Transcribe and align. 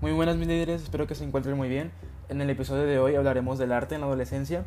Muy 0.00 0.12
buenas 0.12 0.38
mis 0.38 0.48
líderes, 0.48 0.82
espero 0.82 1.06
que 1.06 1.14
se 1.14 1.24
encuentren 1.24 1.58
muy 1.58 1.68
bien. 1.68 1.90
En 2.30 2.40
el 2.40 2.48
episodio 2.48 2.84
de 2.84 2.98
hoy 2.98 3.16
hablaremos 3.16 3.58
del 3.58 3.70
arte 3.70 3.96
en 3.96 4.00
la 4.00 4.06
adolescencia 4.06 4.64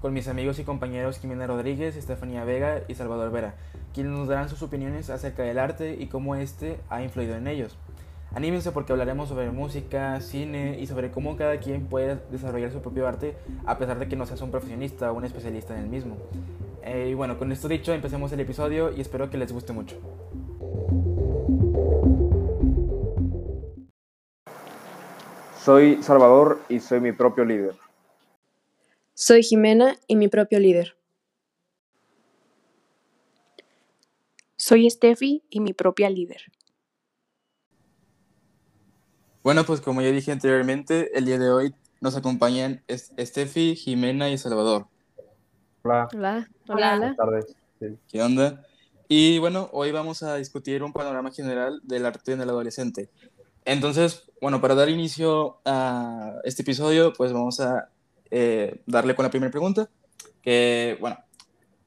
con 0.00 0.12
mis 0.12 0.28
amigos 0.28 0.60
y 0.60 0.62
compañeros 0.62 1.18
Jimena 1.18 1.48
Rodríguez, 1.48 1.96
Estefanía 1.96 2.44
Vega 2.44 2.82
y 2.86 2.94
Salvador 2.94 3.32
Vera, 3.32 3.56
quienes 3.92 4.12
nos 4.12 4.28
darán 4.28 4.48
sus 4.48 4.62
opiniones 4.62 5.10
acerca 5.10 5.42
del 5.42 5.58
arte 5.58 5.96
y 5.98 6.06
cómo 6.06 6.36
éste 6.36 6.78
ha 6.88 7.02
influido 7.02 7.34
en 7.34 7.48
ellos. 7.48 7.76
Anímense 8.32 8.70
porque 8.70 8.92
hablaremos 8.92 9.28
sobre 9.28 9.50
música, 9.50 10.20
cine 10.20 10.78
y 10.78 10.86
sobre 10.86 11.10
cómo 11.10 11.36
cada 11.36 11.58
quien 11.58 11.86
puede 11.86 12.20
desarrollar 12.30 12.70
su 12.70 12.80
propio 12.80 13.08
arte 13.08 13.36
a 13.66 13.78
pesar 13.78 13.98
de 13.98 14.06
que 14.06 14.14
no 14.14 14.24
seas 14.24 14.40
un 14.40 14.52
profesionista 14.52 15.10
o 15.10 15.16
un 15.16 15.24
especialista 15.24 15.76
en 15.76 15.82
el 15.82 15.88
mismo. 15.88 16.16
Eh, 16.84 17.08
y 17.10 17.14
bueno, 17.14 17.38
con 17.38 17.50
esto 17.50 17.66
dicho, 17.66 17.92
empecemos 17.92 18.30
el 18.30 18.38
episodio 18.38 18.96
y 18.96 19.00
espero 19.00 19.30
que 19.30 19.36
les 19.36 19.50
guste 19.50 19.72
mucho. 19.72 19.96
Soy 25.66 26.00
Salvador 26.00 26.62
y 26.68 26.78
soy 26.78 27.00
mi 27.00 27.10
propio 27.10 27.44
líder. 27.44 27.74
Soy 29.14 29.42
Jimena 29.42 29.96
y 30.06 30.14
mi 30.14 30.28
propio 30.28 30.60
líder. 30.60 30.96
Soy 34.54 34.88
Steffi 34.88 35.42
y 35.50 35.58
mi 35.58 35.72
propia 35.72 36.08
líder. 36.08 36.40
Bueno, 39.42 39.64
pues 39.64 39.80
como 39.80 40.02
ya 40.02 40.12
dije 40.12 40.30
anteriormente, 40.30 41.10
el 41.18 41.24
día 41.24 41.40
de 41.40 41.50
hoy 41.50 41.74
nos 42.00 42.14
acompañan 42.14 42.84
Steffi, 42.88 43.74
Jimena 43.74 44.30
y 44.30 44.38
Salvador. 44.38 44.86
Hola. 45.82 46.06
Hola. 46.14 46.48
Hola. 46.68 46.96
Buenas 46.96 47.16
tardes. 47.16 47.56
Sí. 47.80 47.86
¿Qué 48.06 48.22
onda? 48.22 48.64
Y 49.08 49.40
bueno, 49.40 49.68
hoy 49.72 49.90
vamos 49.90 50.22
a 50.22 50.36
discutir 50.36 50.84
un 50.84 50.92
panorama 50.92 51.32
general 51.32 51.80
del 51.82 52.06
arte 52.06 52.34
en 52.34 52.40
el 52.40 52.50
adolescente. 52.50 53.10
Entonces, 53.66 54.30
bueno, 54.40 54.60
para 54.60 54.74
dar 54.76 54.88
inicio 54.88 55.58
a 55.64 56.36
este 56.44 56.62
episodio, 56.62 57.12
pues 57.12 57.32
vamos 57.32 57.58
a 57.60 57.90
eh, 58.30 58.80
darle 58.86 59.14
con 59.16 59.24
la 59.24 59.30
primera 59.30 59.50
pregunta. 59.50 59.90
Que, 60.40 60.96
bueno, 61.00 61.18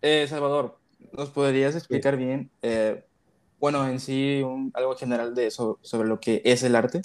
eh, 0.01 0.25
Salvador, 0.27 0.77
¿nos 1.13 1.29
podrías 1.29 1.75
explicar 1.75 2.17
bien, 2.17 2.51
eh, 2.61 3.05
bueno, 3.59 3.87
en 3.87 3.99
sí, 4.01 4.41
un- 4.45 4.71
algo 4.73 4.95
general 4.95 5.33
de 5.33 5.47
eso, 5.47 5.79
sobre 5.81 6.09
lo 6.09 6.19
que 6.19 6.41
es 6.43 6.63
el 6.63 6.75
arte? 6.75 7.01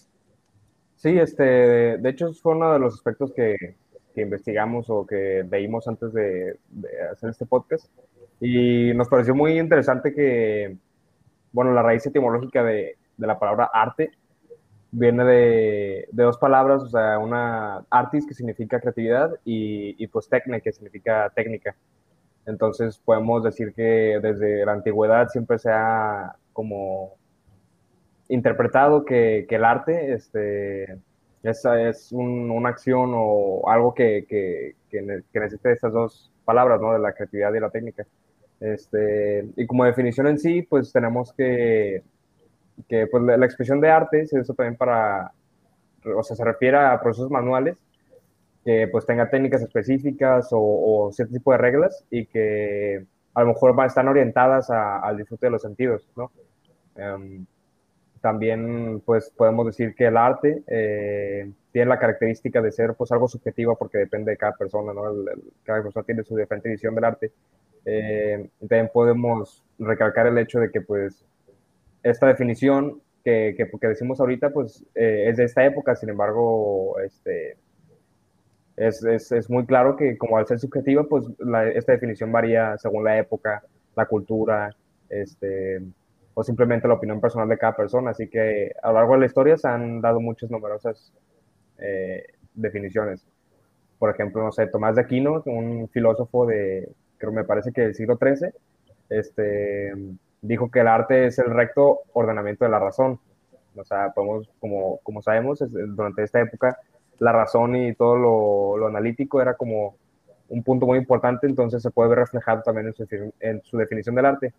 Sí, 0.96 1.10
este, 1.18 1.44
de 1.44 2.10
hecho 2.10 2.32
fue 2.34 2.52
uno 2.56 2.72
de 2.72 2.78
los 2.80 2.94
aspectos 2.94 3.32
que, 3.32 3.76
que 4.12 4.22
investigamos 4.22 4.90
o 4.90 5.06
que 5.06 5.44
veímos 5.46 5.86
antes 5.86 6.12
de, 6.12 6.58
de 6.68 6.88
hacer 7.12 7.30
este 7.30 7.46
podcast 7.46 7.86
y 8.40 8.92
nos 8.94 9.08
pareció 9.08 9.34
muy 9.34 9.58
interesante 9.58 10.12
que, 10.12 10.76
bueno, 11.52 11.72
la 11.72 11.82
raíz 11.82 12.04
etimológica 12.06 12.64
de, 12.64 12.96
de 13.16 13.26
la 13.26 13.38
palabra 13.38 13.70
arte 13.72 14.10
viene 14.94 15.24
de, 15.24 16.08
dos 16.12 16.38
palabras, 16.38 16.82
o 16.82 16.88
sea, 16.88 17.18
una 17.18 17.78
artis 17.90 18.26
que 18.26 18.34
significa 18.34 18.80
creatividad 18.80 19.32
y, 19.44 20.02
y 20.02 20.06
pues 20.08 20.28
tecne 20.28 20.60
que 20.62 20.72
significa 20.72 21.30
técnica. 21.34 21.76
Entonces 22.46 22.98
podemos 23.04 23.42
decir 23.44 23.74
que 23.74 24.20
desde 24.22 24.66
la 24.66 24.72
antigüedad 24.72 25.28
siempre 25.28 25.58
se 25.58 25.70
ha 25.72 26.36
como 26.52 27.14
interpretado 28.28 29.04
que, 29.04 29.46
el 29.48 29.64
arte 29.64 30.12
este, 30.14 30.84
es, 31.42 31.64
es 31.64 32.12
un- 32.12 32.50
una 32.50 32.70
acción 32.70 33.12
o 33.14 33.68
algo 33.68 33.94
que, 33.94 34.26
que, 34.28 34.76
que 34.90 35.40
necesite 35.40 35.72
estas 35.72 35.92
dos 35.92 36.32
palabras, 36.44 36.80
¿no? 36.80 36.92
De 36.92 36.98
la 36.98 37.12
creatividad 37.14 37.52
y 37.54 37.60
la 37.60 37.70
técnica. 37.70 38.06
Este, 38.60 39.46
y 39.56 39.66
como 39.66 39.84
definición 39.84 40.26
en 40.28 40.38
sí, 40.38 40.62
pues 40.62 40.92
tenemos 40.92 41.32
que, 41.32 42.02
que 42.88 43.06
pues, 43.06 43.22
la, 43.22 43.46
expresión 43.46 43.80
de 43.80 43.90
arte 43.90 44.26
se 44.26 44.40
usa 44.40 44.54
también 44.54 44.76
para, 44.76 45.32
o 46.16 46.22
sea, 46.22 46.36
se 46.36 46.44
refiere 46.44 46.76
a 46.76 47.00
procesos 47.00 47.30
manuales 47.30 47.78
que 48.64 48.88
pues 48.88 49.04
tenga 49.06 49.28
técnicas 49.28 49.62
específicas 49.62 50.48
o, 50.52 50.58
o 50.60 51.12
cierto 51.12 51.34
tipo 51.34 51.52
de 51.52 51.58
reglas 51.58 52.04
y 52.10 52.26
que 52.26 53.04
a 53.34 53.42
lo 53.42 53.48
mejor 53.48 53.78
va- 53.78 53.86
están 53.86 54.08
orientadas 54.08 54.70
al 54.70 55.16
disfrute 55.16 55.46
de 55.46 55.50
los 55.50 55.62
sentidos, 55.62 56.08
¿no? 56.16 56.30
Em, 56.96 57.44
también 58.20 59.02
pues 59.04 59.30
podemos 59.36 59.66
decir 59.66 59.94
que 59.94 60.06
el 60.06 60.16
arte 60.16 60.62
eh, 60.66 61.52
tiene 61.72 61.88
la 61.90 61.98
característica 61.98 62.62
de 62.62 62.72
ser 62.72 62.94
pues 62.94 63.12
algo 63.12 63.28
subjetivo 63.28 63.76
porque 63.76 63.98
depende 63.98 64.30
de 64.30 64.38
cada 64.38 64.56
persona, 64.56 64.94
¿no? 64.94 65.02
Cada 65.62 65.82
persona 65.82 66.06
tiene 66.06 66.24
su 66.24 66.34
diferente 66.34 66.70
visión 66.70 66.94
del 66.94 67.04
arte. 67.04 67.32
Eh, 67.84 68.48
también 68.60 68.90
podemos 68.94 69.62
recalcar 69.78 70.26
el 70.26 70.38
hecho 70.38 70.58
de 70.58 70.70
que 70.70 70.80
pues 70.80 71.22
esta 72.04 72.28
definición 72.28 73.00
que, 73.24 73.54
que, 73.56 73.88
decimos 73.88 74.20
ahorita 74.20 74.50
pues 74.50 74.84
eh, 74.94 75.26
es 75.28 75.38
de 75.38 75.44
esta 75.44 75.64
época, 75.64 75.96
sin 75.96 76.10
embargo, 76.10 76.98
este, 77.00 77.56
es, 78.76 79.02
es, 79.04 79.32
es 79.32 79.50
muy 79.50 79.64
claro 79.66 79.96
que 79.96 80.16
como 80.16 80.36
al 80.36 80.46
ser 80.46 80.58
subjetiva, 80.58 81.04
pues 81.04 81.26
esta 81.74 81.92
definición 81.92 82.30
varía 82.30 82.76
según 82.78 83.02
la 83.04 83.18
época, 83.18 83.62
la 83.96 84.06
cultura, 84.06 84.76
este, 85.08 85.82
o 86.34 86.42
simplemente 86.42 86.88
la 86.88 86.94
opinión 86.94 87.20
personal 87.20 87.48
de 87.48 87.58
cada 87.58 87.76
persona. 87.76 88.10
Así 88.10 88.28
que 88.28 88.72
a 88.82 88.88
lo 88.88 88.94
largo 88.94 89.14
de 89.14 89.20
la 89.20 89.26
historia 89.26 89.56
se 89.56 89.68
han 89.68 90.00
dado 90.00 90.20
muchas 90.20 90.50
numerosas 90.50 91.12
eh, 91.78 92.24
definiciones. 92.54 93.26
Por 93.98 94.10
ejemplo, 94.10 94.42
no 94.42 94.52
sé, 94.52 94.66
Tomás 94.66 94.96
de 94.96 95.02
Aquino, 95.02 95.42
un 95.46 95.88
filósofo 95.88 96.46
de, 96.46 96.90
creo 97.16 97.32
me 97.32 97.44
parece 97.44 97.72
que 97.72 97.82
del 97.82 97.94
siglo 97.94 98.18
XIII, 98.20 98.50
este, 99.08 99.92
dijo 100.44 100.70
que 100.70 100.80
el 100.80 100.88
arte 100.88 101.26
es 101.26 101.38
el 101.38 101.50
recto 101.50 102.00
ordenamiento 102.12 102.64
de 102.64 102.70
la 102.70 102.78
razón. 102.78 103.18
O 103.76 103.84
sea, 103.84 104.10
podemos, 104.14 104.48
como, 104.60 104.98
como 105.02 105.22
sabemos, 105.22 105.58
durante 105.70 106.22
esta 106.22 106.40
época 106.40 106.78
la 107.18 107.32
razón 107.32 107.76
y 107.76 107.94
todo 107.94 108.76
lo, 108.78 108.86
analítico 108.86 109.40
era 109.40 109.54
como 109.54 109.96
un 110.48 110.62
punto 110.62 110.86
muy 110.86 110.98
importante, 110.98 111.46
entonces 111.46 111.82
se 111.82 111.90
puede 111.90 112.10
ver 112.10 112.18
reflejado 112.18 112.62
también 112.62 112.88
en 112.88 112.94
su, 112.94 113.04
defini- 113.04 113.32
en 113.40 113.62
su 113.62 113.78
definición 113.78 114.14
del 114.14 114.26
arte. 114.26 114.52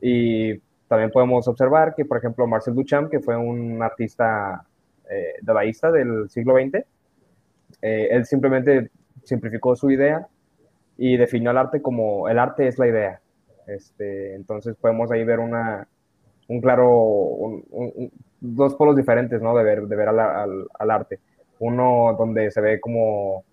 Y 0.00 0.58
también 0.88 1.10
podemos 1.10 1.46
observar 1.48 1.94
que, 1.94 2.04
por 2.04 2.18
ejemplo, 2.18 2.46
Marcel 2.46 2.74
Duchamp, 2.74 3.10
que 3.10 3.20
fue 3.20 3.36
un 3.36 3.82
artista 3.82 4.64
eh, 5.10 5.34
dadaísta 5.42 5.92
del 5.92 6.28
siglo 6.30 6.54
XX, 6.54 6.84
eh, 7.82 8.08
él 8.10 8.24
simplemente 8.24 8.90
simplificó 9.24 9.76
su 9.76 9.90
idea 9.90 10.26
y 10.96 11.16
definió 11.16 11.50
el 11.50 11.58
arte 11.58 11.82
como 11.82 12.28
el 12.28 12.38
arte 12.38 12.68
es 12.68 12.78
la 12.78 12.86
idea. 12.88 13.20
Este, 13.66 14.34
entonces 14.34 14.76
podemos 14.76 15.10
ahí 15.10 15.24
ver 15.24 15.40
una, 15.40 15.88
un 16.48 16.60
claro, 16.60 17.62
dos 18.40 18.74
polos 18.74 18.96
diferentes, 18.96 19.42
¿no? 19.42 19.56
De 19.56 19.64
ver, 19.64 19.86
de 19.86 19.96
ver 19.96 20.08
al, 20.08 20.90
arte. 20.90 21.20
Uno 21.58 22.14
donde 22.18 22.50
se 22.50 22.60
ve 22.60 22.80
como, 22.80 23.44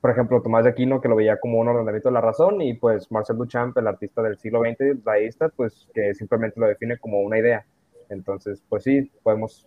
por 0.00 0.10
ejemplo, 0.10 0.42
Tomás 0.42 0.64
de 0.64 0.70
Aquino, 0.70 1.00
que 1.00 1.08
lo 1.08 1.16
veía 1.16 1.38
como 1.38 1.58
un 1.58 1.68
ordenamiento 1.68 2.08
de 2.08 2.14
la 2.14 2.20
razón, 2.20 2.60
y 2.60 2.74
pues 2.74 3.10
Marcel 3.10 3.38
Duchamp, 3.38 3.76
el 3.78 3.86
artista 3.86 4.22
del 4.22 4.36
siglo 4.36 4.60
XX, 4.60 5.02
dadaísta, 5.02 5.48
pues 5.48 5.88
que 5.94 6.14
simplemente 6.14 6.60
lo 6.60 6.66
define 6.66 6.98
como 6.98 7.20
una 7.20 7.38
idea. 7.38 7.64
Entonces, 8.10 8.62
pues 8.68 8.84
sí, 8.84 9.10
podemos, 9.22 9.66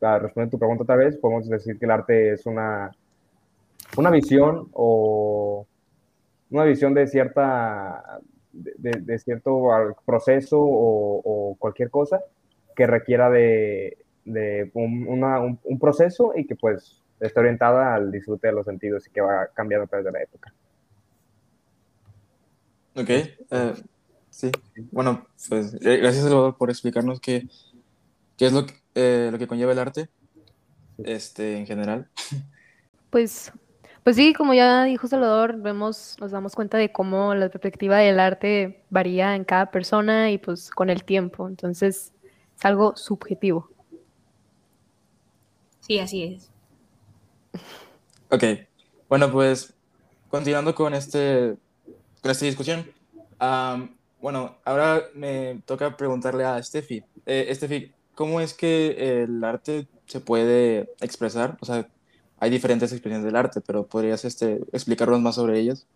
a 0.00 0.18
responder 0.18 0.50
tu 0.50 0.58
pregunta 0.58 0.84
otra 0.84 0.96
vez, 0.96 1.16
podemos 1.16 1.48
decir 1.48 1.78
que 1.78 1.86
el 1.86 1.90
arte 1.90 2.32
es 2.32 2.46
una, 2.46 2.92
una 3.96 4.10
visión 4.10 4.68
o 4.72 5.66
una 6.50 6.64
visión 6.64 6.94
de 6.94 7.06
cierta 7.08 8.20
de, 8.54 9.00
de- 9.00 9.18
cierto 9.18 9.60
proceso 10.06 10.58
o, 10.60 11.20
o 11.24 11.56
cualquier 11.56 11.90
cosa 11.90 12.20
que 12.76 12.86
requiera 12.86 13.28
de, 13.30 13.98
de 14.24 14.70
un, 14.74 15.06
una- 15.08 15.40
un- 15.40 15.58
un 15.64 15.78
proceso 15.78 16.32
y 16.36 16.46
que 16.46 16.56
pues 16.56 17.00
esté 17.20 17.40
orientada 17.40 17.94
al 17.94 18.10
disfrute 18.10 18.48
de 18.48 18.52
los 18.54 18.64
sentidos 18.66 19.06
y 19.06 19.10
que 19.10 19.20
va 19.20 19.48
cambiando 19.54 19.84
a 19.84 19.86
través 19.88 20.04
de 20.06 20.12
la 20.12 20.22
época. 20.22 20.52
Ok, 22.96 23.08
eh, 23.10 23.74
sí. 24.30 24.50
Bueno, 24.92 25.26
pues 25.48 25.74
eh, 25.74 25.96
gracias 25.98 26.24
Salvador 26.24 26.56
por 26.56 26.70
explicarnos 26.70 27.20
qué, 27.20 27.48
qué 28.36 28.46
es 28.46 28.52
lo 28.52 28.66
que, 28.66 28.74
eh, 28.94 29.30
lo 29.32 29.38
que 29.38 29.46
conlleva 29.48 29.72
el 29.72 29.78
arte 29.80 30.08
este, 30.98 31.56
en 31.56 31.66
general. 31.66 32.08
Pues, 33.10 33.52
pues 34.04 34.16
sí, 34.16 34.34
como 34.34 34.52
ya 34.52 34.84
dijo 34.84 35.08
Salvador, 35.08 35.56
vemos, 35.56 36.16
nos 36.20 36.30
damos 36.30 36.54
cuenta 36.54 36.76
de 36.76 36.92
cómo 36.92 37.34
la 37.34 37.48
perspectiva 37.48 37.96
del 37.96 38.20
arte 38.20 38.84
varía 38.90 39.34
en 39.34 39.44
cada 39.44 39.70
persona 39.70 40.30
y 40.30 40.36
pues 40.36 40.70
con 40.70 40.90
el 40.90 41.04
tiempo. 41.04 41.48
Entonces, 41.48 42.12
es 42.54 42.64
algo 42.64 42.94
subjetivo. 42.96 43.70
Sí, 45.80 45.98
así 45.98 46.22
es. 46.22 46.50
Ok, 48.30 48.44
bueno, 49.08 49.32
pues 49.32 49.72
continuando 50.28 50.74
con, 50.74 50.92
este, 50.92 51.56
con 52.20 52.30
esta 52.30 52.44
discusión. 52.44 52.86
am, 53.38 53.96
bueno, 54.20 54.56
ahora 54.64 55.04
me 55.14 55.62
toca 55.64 55.96
preguntarle 55.96 56.44
a 56.44 56.62
Steffi. 56.62 57.02
Eh, 57.24 57.54
Steffi, 57.54 57.92
¿cómo 58.14 58.40
es 58.40 58.52
que 58.52 59.22
el 59.22 59.42
arte 59.44 59.86
se 60.06 60.20
puede 60.20 60.92
expresar? 61.00 61.56
O 61.60 61.64
sea, 61.64 61.88
hay 62.44 62.50
diferentes 62.50 62.92
expresiones 62.92 63.24
del 63.24 63.36
arte, 63.36 63.62
pero 63.62 63.86
¿podrías 63.86 64.22
este, 64.26 64.60
explicarnos 64.70 65.18
más 65.18 65.36
sobre 65.36 65.58
ellas? 65.58 65.86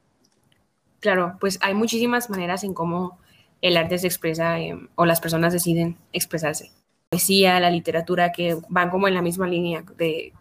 Claro, 1.00 1.36
pues 1.38 1.58
hay 1.60 1.74
muchísimas 1.74 2.30
maneras 2.30 2.64
en 2.64 2.72
cómo 2.72 3.18
el 3.60 3.76
arte 3.76 3.98
se 3.98 4.06
expresa 4.06 4.58
eh, 4.58 4.74
o 4.94 5.04
las 5.04 5.20
personas 5.20 5.52
deciden 5.52 5.96
expresarse. 6.14 6.72
poesía, 7.10 7.60
la 7.60 7.70
literatura, 7.70 8.32
que 8.32 8.56
van 8.70 8.88
como 8.88 9.08
en 9.08 9.14
la 9.14 9.20
misma 9.20 9.46
línea 9.46 9.84
de 9.98 10.32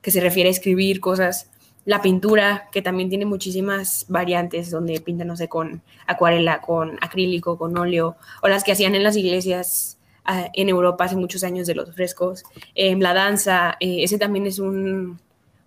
que 0.00 0.10
se 0.10 0.20
refiere 0.20 0.48
a 0.48 0.52
escribir 0.52 0.98
cosas. 0.98 1.48
La 1.84 2.02
pintura, 2.02 2.68
que 2.72 2.82
también 2.82 3.08
tiene 3.08 3.24
muchísimas 3.24 4.06
variantes, 4.08 4.68
donde 4.68 5.00
pintan, 5.00 5.28
no 5.28 5.36
sé, 5.36 5.48
con 5.48 5.80
acuarela, 6.08 6.60
con 6.60 6.98
acrílico, 7.00 7.56
con 7.56 7.78
óleo, 7.78 8.16
o 8.42 8.48
las 8.48 8.64
que 8.64 8.72
hacían 8.72 8.96
en 8.96 9.04
las 9.04 9.16
iglesias 9.16 9.98
uh, 10.28 10.48
en 10.54 10.68
Europa 10.68 11.04
hace 11.04 11.16
muchos 11.16 11.44
años 11.44 11.68
de 11.68 11.76
los 11.76 11.94
frescos. 11.94 12.42
Eh, 12.74 12.96
la 12.96 13.14
danza, 13.14 13.76
eh, 13.78 14.02
ese 14.02 14.18
también 14.18 14.46
es 14.46 14.58
un, 14.58 15.20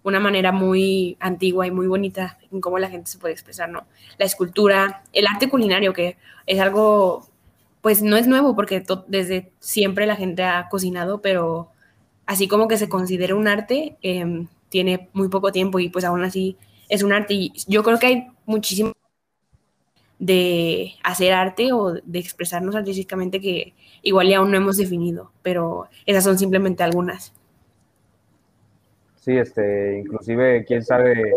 una 0.05 0.19
manera 0.19 0.51
muy 0.51 1.17
antigua 1.19 1.65
y 1.65 1.71
muy 1.71 1.87
bonita 1.87 2.37
en 2.51 2.61
cómo 2.61 2.77
la 2.77 2.89
gente 2.89 3.09
se 3.09 3.17
puede 3.17 3.33
expresar, 3.33 3.69
¿no? 3.69 3.87
La 4.19 4.25
escultura, 4.25 5.03
el 5.11 5.25
arte 5.25 5.49
culinario, 5.49 5.93
que 5.93 6.17
es 6.45 6.59
algo, 6.59 7.27
pues 7.81 8.03
no 8.03 8.15
es 8.15 8.27
nuevo 8.27 8.55
porque 8.55 8.83
desde 9.07 9.51
siempre 9.59 10.05
la 10.05 10.15
gente 10.15 10.43
ha 10.43 10.69
cocinado, 10.69 11.21
pero 11.21 11.71
así 12.27 12.47
como 12.47 12.67
que 12.67 12.77
se 12.77 12.87
considera 12.87 13.35
un 13.35 13.47
arte, 13.47 13.97
eh, 14.03 14.45
tiene 14.69 15.09
muy 15.13 15.27
poco 15.27 15.51
tiempo 15.51 15.79
y 15.79 15.89
pues 15.89 16.05
aún 16.05 16.23
así 16.23 16.55
es 16.87 17.01
un 17.01 17.11
arte. 17.11 17.33
Y 17.33 17.53
yo 17.67 17.83
creo 17.83 17.97
que 17.97 18.07
hay 18.07 18.27
muchísimo 18.45 18.93
de 20.19 20.93
hacer 21.03 21.33
arte 21.33 21.73
o 21.73 21.93
de 21.93 22.19
expresarnos 22.19 22.75
artísticamente 22.75 23.41
que 23.41 23.73
igual 24.03 24.29
ya 24.29 24.37
aún 24.37 24.51
no 24.51 24.57
hemos 24.57 24.77
definido, 24.77 25.31
pero 25.41 25.87
esas 26.05 26.23
son 26.23 26.37
simplemente 26.37 26.83
algunas. 26.83 27.33
Sí, 29.25 29.35
este, 29.35 29.97
inclusive 29.97 30.65
quién 30.65 30.83
sabe 30.83 31.33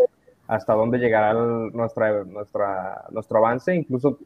hasta 0.46 0.74
dónde 0.74 0.98
llegará 0.98 1.30
el, 1.30 1.72
nuestra, 1.72 2.22
nuestra, 2.24 3.06
nuestro 3.10 3.38
avance, 3.38 3.74
incluso 3.74 4.18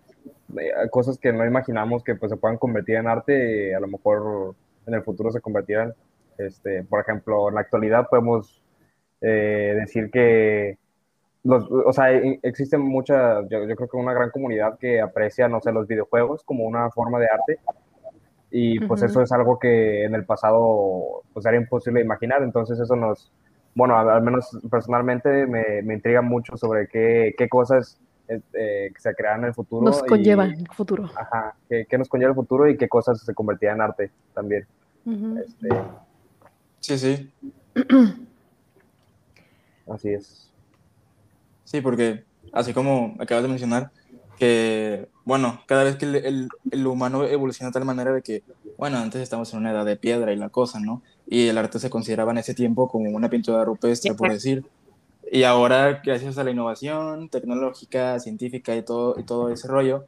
eh, 0.59 0.73
cosas 0.91 1.17
que 1.17 1.33
no 1.33 1.47
imaginamos 1.47 2.03
que 2.03 2.17
pues, 2.17 2.31
se 2.31 2.37
puedan 2.37 2.59
convertir 2.59 2.97
en 2.97 3.07
arte, 3.07 3.73
a 3.73 3.79
lo 3.79 3.87
mejor 3.87 4.57
en 4.85 4.95
el 4.95 5.05
futuro 5.05 5.31
se 5.31 5.41
convertirán. 5.41 5.95
Este, 6.39 6.83
por 6.83 7.03
ejemplo, 7.03 7.51
en 7.51 7.55
la 7.55 7.61
actualidad 7.61 8.09
podemos 8.11 8.65
eh, 9.21 9.77
decir 9.79 10.11
que 10.11 10.77
los, 11.45 11.71
o 11.71 11.93
sea, 11.93 12.11
existe 12.43 12.79
mucha, 12.79 13.47
yo, 13.49 13.65
yo, 13.69 13.77
creo 13.77 13.89
que 13.89 13.97
una 13.97 14.13
gran 14.13 14.31
comunidad 14.31 14.77
que 14.77 15.01
aprecia, 15.01 15.47
no 15.47 15.61
sé, 15.61 15.71
los 15.71 15.87
videojuegos 15.87 16.43
como 16.43 16.65
una 16.65 16.91
forma 16.91 17.21
de 17.21 17.27
arte. 17.27 17.61
Y 18.51 18.81
pues 18.81 19.03
uh 19.03 19.05
-huh. 19.05 19.09
eso 19.09 19.23
es 19.23 19.31
algo 19.31 19.61
que 19.61 20.05
en 20.05 20.17
el 20.17 20.25
pasado 20.25 21.23
pues 21.33 21.47
era 21.47 21.57
imposible 21.57 22.01
imaginar. 22.01 22.43
Entonces 22.43 22.81
eso 22.81 22.97
nos, 22.97 23.33
bueno, 23.75 23.97
al 23.99 24.23
menos 24.23 24.59
personalmente 24.71 25.47
me, 25.47 25.83
me 25.83 25.95
intriga 25.95 26.23
mucho 26.23 26.57
sobre 26.57 26.89
qué, 26.89 27.35
qué 27.37 27.49
cosas 27.49 27.99
eh, 28.29 28.93
se 28.97 29.15
crearán 29.15 29.41
en 29.41 29.47
el 29.47 29.55
futuro. 29.55 29.85
Nos 29.85 30.03
conlleva 30.03 30.45
el 30.45 30.67
futuro. 30.69 31.11
Ajá, 31.17 31.55
qué, 31.69 31.87
qué, 31.89 31.99
nos 31.99 32.09
conlleva 32.09 32.31
el 32.31 32.37
futuro 32.37 32.69
y 32.69 32.77
qué 32.77 32.89
cosas 32.89 33.21
se 33.21 33.35
convertirán 33.35 33.77
en 33.77 33.83
arte 33.83 34.11
también. 34.35 34.67
Uh 35.05 35.11
-huh. 35.11 35.45
este, 35.45 35.69
sí, 36.81 36.99
sí. 36.99 37.33
Así 39.89 40.11
es. 40.11 40.53
Sí, 41.65 41.81
porque 41.81 42.25
así 42.53 42.73
como 42.73 43.17
acabas 43.19 43.43
de 43.43 43.49
mencionar, 43.49 43.91
que, 44.39 45.09
bueno, 45.25 45.61
cada 45.67 45.85
vez 45.85 45.97
que 45.97 46.05
el, 46.05 46.17
el, 46.17 46.49
el, 46.71 46.87
humano 46.87 47.25
evoluciona 47.25 47.71
de 47.71 47.75
tal 47.75 47.85
manera 47.85 48.13
de 48.13 48.23
que, 48.23 48.43
bueno, 48.77 48.99
antes 48.99 49.21
estamos 49.21 49.53
en 49.53 49.61
una 49.61 49.71
edad 49.71 49.85
de 49.85 49.97
piedra 49.97 50.33
y 50.33 50.37
la 50.37 50.49
cosa, 50.49 50.81
¿no? 50.81 51.03
Y 51.27 51.49
el 51.49 51.59
arte 51.59 51.79
se 51.79 51.91
consideraba 51.91 52.33
en 52.33 52.39
ese 52.39 52.55
tiempo 52.55 52.89
como 52.89 53.11
una 53.11 53.31
pintura 53.31 53.65
rupestre, 53.65 54.15
por 54.15 54.33
decir. 54.33 54.65
Y 55.31 55.45
ahora, 55.45 56.03
gracias 56.05 56.39
a 56.39 56.45
la 56.45 56.51
innovación 56.51 57.29
tecnológica, 57.29 58.19
científica 58.21 58.77
y 58.77 58.83
todo, 58.83 59.19
y 59.19 59.23
todo 59.23 59.49
ese 59.51 59.69
rollo, 59.69 60.07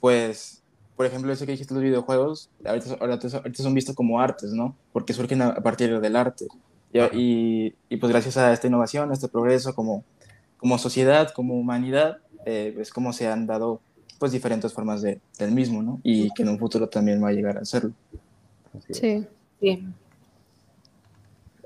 pues, 0.00 0.62
por 0.96 1.06
ejemplo, 1.06 1.32
eso 1.32 1.44
que 1.44 1.52
dijiste 1.52 1.74
los 1.74 1.82
videojuegos, 1.82 2.50
ahorita, 2.64 2.96
ahorita, 3.00 3.36
ahorita 3.38 3.62
son 3.62 3.74
vistos 3.74 3.94
como 3.94 4.20
artes, 4.20 4.52
¿no? 4.52 4.74
Porque 4.92 5.12
surgen 5.12 5.42
a 5.42 5.54
partir 5.56 6.00
del 6.00 6.16
arte. 6.16 6.46
Y, 6.92 7.00
y, 7.00 7.74
y, 7.88 7.96
pues 7.98 8.10
gracias 8.12 8.36
a 8.36 8.52
esta 8.52 8.66
innovación, 8.66 9.10
a 9.10 9.14
este 9.14 9.28
progreso 9.28 9.74
como, 9.74 10.04
como 10.56 10.78
sociedad, 10.78 11.30
como 11.32 11.54
humanidad, 11.54 12.18
eh, 12.46 12.76
es 12.78 12.92
como 12.92 13.12
se 13.12 13.26
han 13.26 13.46
dado 13.46 13.80
pues 14.18 14.32
diferentes 14.32 14.72
formas 14.72 15.02
de, 15.02 15.20
del 15.38 15.52
mismo, 15.52 15.82
¿no? 15.82 16.00
Y 16.02 16.30
que 16.30 16.42
en 16.42 16.50
un 16.50 16.58
futuro 16.58 16.88
también 16.88 17.22
va 17.22 17.28
a 17.28 17.32
llegar 17.32 17.58
a 17.58 17.60
hacerlo. 17.60 17.92
Sí. 18.90 19.26
sí. 19.60 19.84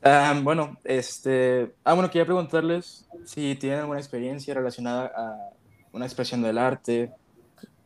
Um, 0.04 0.44
bueno, 0.44 0.78
este, 0.84 1.74
ah, 1.84 1.94
bueno, 1.94 2.10
quería 2.10 2.24
preguntarles 2.24 3.06
si 3.24 3.56
tienen 3.56 3.80
alguna 3.80 3.98
experiencia 3.98 4.54
relacionada 4.54 5.12
a 5.14 5.50
una 5.92 6.06
expresión 6.06 6.42
del 6.42 6.56
arte, 6.58 7.10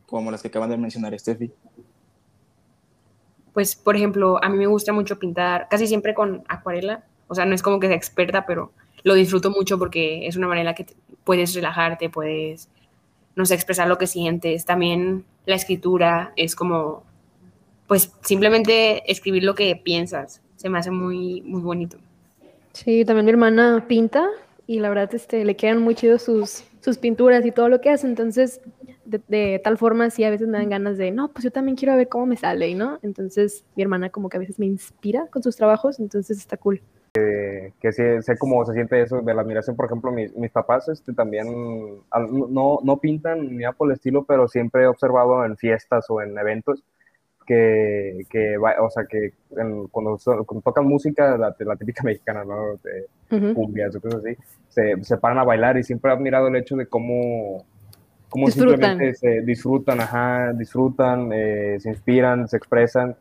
como 0.05 0.29
las 0.29 0.41
que 0.41 0.47
acaban 0.47 0.69
de 0.69 0.77
mencionar, 0.77 1.17
Steffi. 1.17 1.51
Pues, 3.51 3.75
por 3.75 3.95
ejemplo, 3.95 4.43
a 4.43 4.49
mí 4.49 4.57
me 4.57 4.67
gusta 4.67 4.93
mucho 4.93 5.17
pintar, 5.17 5.67
casi 5.69 5.87
siempre 5.87 6.13
con 6.13 6.43
acuarela, 6.47 7.03
o 7.27 7.35
sea, 7.35 7.45
no 7.45 7.55
es 7.55 7.61
como 7.61 7.79
que 7.79 7.87
sea 7.87 7.95
experta, 7.95 8.45
pero 8.45 8.71
lo 9.03 9.15
disfruto 9.15 9.49
mucho 9.49 9.77
porque 9.79 10.27
es 10.27 10.35
una 10.35 10.47
manera 10.47 10.75
que 10.75 10.85
puedes 11.23 11.53
relajarte, 11.55 12.09
puedes, 12.09 12.69
no 13.35 13.45
sé, 13.45 13.55
expresar 13.55 13.87
lo 13.87 13.97
que 13.97 14.07
sientes. 14.07 14.65
También 14.65 15.25
la 15.45 15.55
escritura 15.55 16.33
es 16.35 16.55
como, 16.55 17.03
pues 17.87 18.11
simplemente 18.21 19.09
escribir 19.11 19.43
lo 19.43 19.55
que 19.55 19.75
piensas. 19.75 20.41
Se 20.55 20.69
me 20.69 20.79
hace 20.79 20.91
muy, 20.91 21.41
muy 21.41 21.61
bonito. 21.61 21.97
Sí, 22.73 23.05
también 23.05 23.25
mi 23.25 23.31
hermana 23.31 23.85
pinta 23.87 24.27
y 24.65 24.79
la 24.79 24.89
verdad 24.89 25.13
este, 25.13 25.43
le 25.45 25.55
quedan 25.55 25.79
muy 25.79 25.93
chidos 25.95 26.23
sus, 26.23 26.63
sus 26.79 26.97
pinturas 26.97 27.45
y 27.45 27.51
todo 27.51 27.69
lo 27.69 27.81
que 27.81 27.89
hace. 27.89 28.07
Entonces, 28.07 28.61
de, 29.05 29.59
tal 29.63 29.77
forma, 29.77 30.09
sí, 30.09 30.23
a 30.23 30.29
veces 30.29 30.47
me 30.47 30.57
dan 30.57 30.69
ganas 30.69 30.97
de, 30.97 31.11
no, 31.11 31.29
pues 31.29 31.43
yo 31.43 31.51
también 31.51 31.75
quiero 31.75 31.95
ver 31.95 32.07
cómo 32.07 32.25
me 32.25 32.37
sale, 32.37 32.73
¿no? 32.73 32.99
Entonces, 33.03 33.65
mi 33.75 33.83
hermana 33.83 34.09
como 34.09 34.29
que 34.29 34.37
a 34.37 34.39
veces 34.39 34.57
me 34.59 34.65
inspira 34.65 35.27
con 35.27 35.43
sus 35.43 35.55
trabajos, 35.55 35.99
entonces 35.99 36.37
está 36.37 36.57
cool 36.57 36.81
que, 37.13 37.73
que 37.79 37.91
sé, 37.91 38.21
sé, 38.23 38.37
cómo 38.37 38.65
se 38.65 38.73
siente 38.73 39.01
eso 39.01 39.21
de 39.21 39.33
la 39.33 39.41
admiración. 39.41 39.75
Por 39.75 39.85
ejemplo, 39.85 40.11
mis, 40.11 40.35
mis 40.35 40.51
papás 40.51 40.89
este, 40.89 41.13
también 41.13 41.47
no, 41.49 42.79
no 42.83 42.97
pintan 42.97 43.55
ni 43.55 43.63
nada 43.63 43.73
por 43.73 43.89
el 43.89 43.93
estilo, 43.93 44.23
pero 44.23 44.47
siempre 44.47 44.83
he 44.83 44.87
observado 44.87 45.45
en 45.45 45.55
fiestas 45.55 46.05
o 46.09 46.21
en 46.21 46.37
eventos 46.37 46.83
que, 47.45 48.25
que 48.29 48.57
o 48.57 48.89
sea, 48.89 49.05
que 49.05 49.33
en, 49.57 49.87
cuando, 49.87 50.17
cuando, 50.45 50.61
tocan 50.63 50.85
música, 50.85 51.37
la, 51.37 51.55
la 51.59 51.75
típica 51.75 52.03
mexicana, 52.03 52.43
¿no? 52.43 52.77
De 52.83 53.07
uh 53.31 53.39
-huh. 53.39 53.53
cumbias 53.53 53.95
o 53.95 54.01
cosas 54.01 54.21
así, 54.23 54.37
se, 54.69 55.03
se, 55.03 55.17
paran 55.17 55.37
a 55.37 55.43
bailar 55.43 55.77
y 55.77 55.83
siempre 55.83 56.09
he 56.09 56.13
admirado 56.15 56.47
el 56.47 56.55
hecho 56.55 56.75
de 56.75 56.87
cómo, 56.87 57.65
cómo 58.29 58.47
disfrutan. 58.47 58.79
simplemente 58.79 59.13
se 59.15 59.41
disfrutan, 59.41 60.01
ajá, 60.01 60.53
disfrutan, 60.53 61.29
eh, 61.33 61.77
se 61.79 61.89
inspiran, 61.89 62.47
se 62.47 62.57
expresan. 62.57 63.15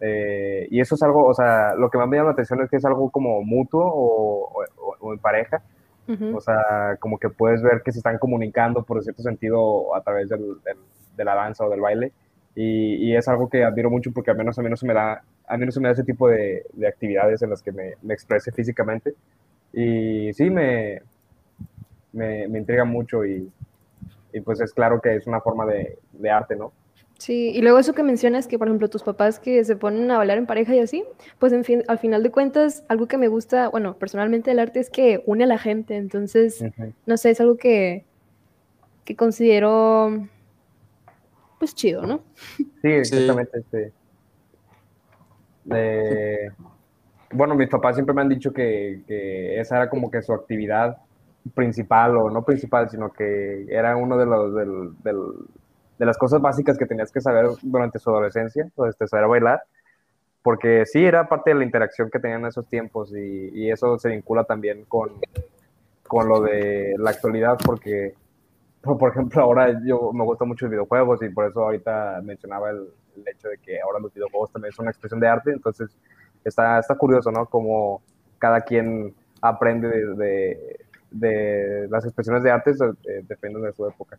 Eh, 0.00 0.68
y 0.70 0.80
eso 0.80 0.94
es 0.94 1.02
algo, 1.02 1.26
o 1.26 1.34
sea, 1.34 1.74
lo 1.74 1.88
que 1.90 1.98
más 1.98 2.08
me 2.08 2.16
llama 2.16 2.28
la 2.28 2.32
atención 2.32 2.60
es 2.62 2.70
que 2.70 2.76
es 2.76 2.84
algo 2.84 3.10
como 3.10 3.42
mutuo 3.42 3.82
o, 3.84 4.62
o, 4.76 4.96
o 5.00 5.12
en 5.12 5.18
pareja. 5.18 5.62
Uh 6.08 6.12
-huh. 6.12 6.36
O 6.36 6.40
sea, 6.40 6.96
como 7.00 7.18
que 7.18 7.28
puedes 7.30 7.62
ver 7.62 7.82
que 7.84 7.92
se 7.92 7.98
están 7.98 8.18
comunicando 8.18 8.82
por 8.84 9.02
cierto 9.02 9.22
sentido 9.22 9.94
a 9.94 10.02
través 10.02 10.28
del, 10.28 10.62
del, 10.64 10.76
de 11.16 11.24
la 11.24 11.34
danza 11.34 11.64
o 11.64 11.70
del 11.70 11.80
baile. 11.80 12.12
Y, 12.54 13.10
y, 13.10 13.16
es 13.16 13.28
algo 13.28 13.48
que 13.50 13.64
admiro 13.64 13.90
mucho 13.90 14.12
porque 14.12 14.30
al 14.30 14.36
menos 14.38 14.58
a 14.58 14.62
mí 14.62 14.70
no 14.70 14.76
se 14.76 14.86
me 14.86 14.94
da, 14.94 15.22
a 15.46 15.56
mí 15.58 15.66
no 15.66 15.72
se 15.72 15.80
me 15.80 15.88
da 15.88 15.92
ese 15.92 16.04
tipo 16.04 16.26
de, 16.28 16.64
de 16.72 16.88
actividades 16.88 17.42
en 17.42 17.50
las 17.50 17.62
que 17.62 17.70
me, 17.70 17.94
me, 18.02 18.14
exprese 18.14 18.50
físicamente. 18.50 19.14
Y 19.74 20.32
sí, 20.32 20.48
me, 20.48 21.02
me, 22.12 22.48
me 22.48 22.58
intriga 22.58 22.84
mucho 22.84 23.26
y, 23.26 23.50
y, 24.32 24.40
pues 24.40 24.60
es 24.60 24.72
claro 24.72 25.00
que 25.02 25.16
es 25.16 25.26
una 25.26 25.40
forma 25.40 25.66
de, 25.66 25.98
de 26.12 26.30
arte, 26.30 26.56
¿no? 26.56 26.72
Sí, 27.18 27.50
y 27.54 27.62
luego 27.62 27.78
eso 27.78 27.94
que 27.94 28.02
mencionas, 28.02 28.46
que 28.46 28.58
por 28.58 28.68
ejemplo 28.68 28.90
tus 28.90 29.02
papás 29.02 29.40
que 29.40 29.64
se 29.64 29.76
ponen 29.76 30.10
a 30.10 30.18
bailar 30.18 30.36
en 30.36 30.46
pareja 30.46 30.74
y 30.74 30.80
así, 30.80 31.02
pues 31.38 31.52
en 31.52 31.64
fin, 31.64 31.82
al 31.88 31.98
final 31.98 32.22
de 32.22 32.30
cuentas, 32.30 32.84
algo 32.88 33.08
que 33.08 33.16
me 33.16 33.28
gusta, 33.28 33.68
bueno, 33.68 33.96
personalmente 33.96 34.50
del 34.50 34.58
arte 34.58 34.80
es 34.80 34.90
que 34.90 35.22
une 35.26 35.44
a 35.44 35.46
la 35.46 35.58
gente, 35.58 35.96
entonces, 35.96 36.60
uh 36.60 36.66
-huh. 36.66 36.92
no 37.06 37.16
sé, 37.16 37.30
es 37.30 37.40
algo 37.40 37.56
que, 37.56 38.04
que 39.04 39.16
considero, 39.16 40.28
pues 41.58 41.74
chido, 41.74 42.02
¿no? 42.06 42.20
Sí, 42.82 42.88
exactamente. 42.88 43.62
Sí. 43.70 43.78
De, 45.64 46.52
bueno, 47.32 47.54
mis 47.54 47.68
papás 47.68 47.96
siempre 47.96 48.14
me 48.14 48.20
han 48.20 48.28
dicho 48.28 48.52
que, 48.52 49.02
que, 49.06 49.58
esa 49.58 49.76
era 49.76 49.90
como 49.90 50.10
que 50.10 50.22
su 50.22 50.32
actividad 50.34 50.98
principal, 51.54 52.16
o 52.16 52.30
no 52.30 52.44
principal, 52.44 52.90
sino 52.90 53.12
que 53.12 53.66
era 53.70 53.96
uno 53.96 54.18
de 54.18 54.26
los, 54.26 54.54
del, 54.54 55.02
del 55.02 55.16
de 55.98 56.06
las 56.06 56.18
cosas 56.18 56.40
básicas 56.40 56.78
que 56.78 56.86
tenías 56.86 57.10
que 57.10 57.20
saber 57.20 57.46
durante 57.62 57.98
su 57.98 58.10
adolescencia, 58.10 58.68
este, 58.88 59.06
saber 59.06 59.28
bailar, 59.28 59.62
porque 60.42 60.84
sí, 60.86 61.04
era 61.04 61.28
parte 61.28 61.50
de 61.50 61.56
la 61.56 61.64
interacción 61.64 62.10
que 62.10 62.20
tenían 62.20 62.42
en 62.42 62.46
esos 62.46 62.68
tiempos 62.68 63.12
y, 63.12 63.70
eso 63.70 63.98
se 63.98 64.10
vincula 64.10 64.44
también 64.44 64.84
con, 64.84 65.10
con, 66.06 66.28
lo 66.28 66.40
de 66.40 66.94
la 66.98 67.10
actualidad, 67.10 67.58
porque, 67.64 68.14
por 68.82 69.10
ejemplo, 69.10 69.42
ahora 69.42 69.80
yo 69.84 70.12
me 70.12 70.24
gustan 70.24 70.48
mucho 70.48 70.66
los 70.66 70.70
videojuegos 70.70 71.22
y 71.22 71.30
por 71.30 71.46
eso 71.46 71.64
ahorita 71.64 72.20
mencionaba 72.22 72.70
el, 72.70 72.88
el, 73.16 73.28
hecho 73.28 73.48
de 73.48 73.58
que 73.58 73.80
ahora 73.80 73.98
los 73.98 74.14
videojuegos 74.14 74.52
también 74.52 74.72
son 74.72 74.84
una 74.84 74.90
expresión 74.90 75.18
de 75.18 75.28
arte, 75.28 75.50
entonces 75.50 75.96
está, 76.44 76.78
está 76.78 76.94
curioso, 76.94 77.30
¿no? 77.32 77.46
Como 77.46 78.02
cada 78.38 78.60
quien 78.60 79.14
aprende 79.40 79.88
de, 79.88 80.78
de, 81.10 81.88
las 81.90 82.04
expresiones 82.04 82.42
de 82.42 82.50
arte, 82.50 82.72
de, 82.72 83.22
dependiendo 83.22 83.66
de 83.66 83.72
su 83.72 83.86
época. 83.86 84.18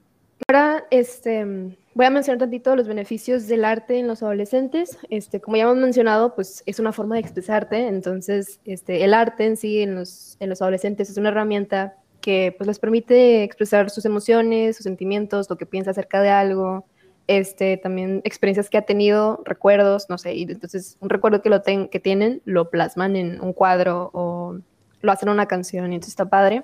Ahora 0.57 0.85
este, 0.91 1.45
voy 1.93 2.05
a 2.05 2.09
mencionar 2.09 2.39
tantito 2.39 2.75
los 2.75 2.87
beneficios 2.87 3.47
del 3.47 3.65
arte 3.65 3.99
en 3.99 4.07
los 4.07 4.23
adolescentes. 4.23 4.97
Este, 5.09 5.39
como 5.39 5.57
ya 5.57 5.63
hemos 5.63 5.77
mencionado, 5.77 6.35
pues 6.35 6.63
es 6.65 6.79
una 6.79 6.91
forma 6.91 7.15
de 7.15 7.21
expresarte, 7.21 7.87
entonces 7.87 8.59
este, 8.65 9.03
el 9.03 9.13
arte 9.13 9.45
en 9.45 9.57
sí 9.57 9.81
en 9.81 9.95
los, 9.95 10.37
en 10.39 10.49
los 10.49 10.61
adolescentes 10.61 11.09
es 11.09 11.17
una 11.17 11.29
herramienta 11.29 11.95
que 12.21 12.53
pues, 12.57 12.67
les 12.67 12.79
permite 12.79 13.43
expresar 13.43 13.89
sus 13.89 14.05
emociones, 14.05 14.75
sus 14.75 14.83
sentimientos, 14.83 15.49
lo 15.49 15.57
que 15.57 15.65
piensa 15.65 15.91
acerca 15.91 16.21
de 16.21 16.29
algo, 16.29 16.85
este, 17.27 17.77
también 17.77 18.21
experiencias 18.23 18.69
que 18.69 18.77
ha 18.77 18.83
tenido, 18.83 19.41
recuerdos, 19.45 20.09
no 20.09 20.17
sé, 20.17 20.33
y 20.33 20.43
entonces 20.43 20.97
un 21.01 21.09
recuerdo 21.09 21.41
que, 21.41 21.49
lo 21.49 21.61
que 21.63 21.99
tienen 21.99 22.41
lo 22.45 22.69
plasman 22.69 23.15
en 23.15 23.41
un 23.41 23.53
cuadro 23.53 24.09
o 24.13 24.57
lo 25.01 25.11
hacen 25.11 25.29
en 25.29 25.33
una 25.33 25.45
canción 25.45 25.91
y 25.91 25.95
entonces 25.95 26.13
está 26.13 26.25
padre. 26.25 26.63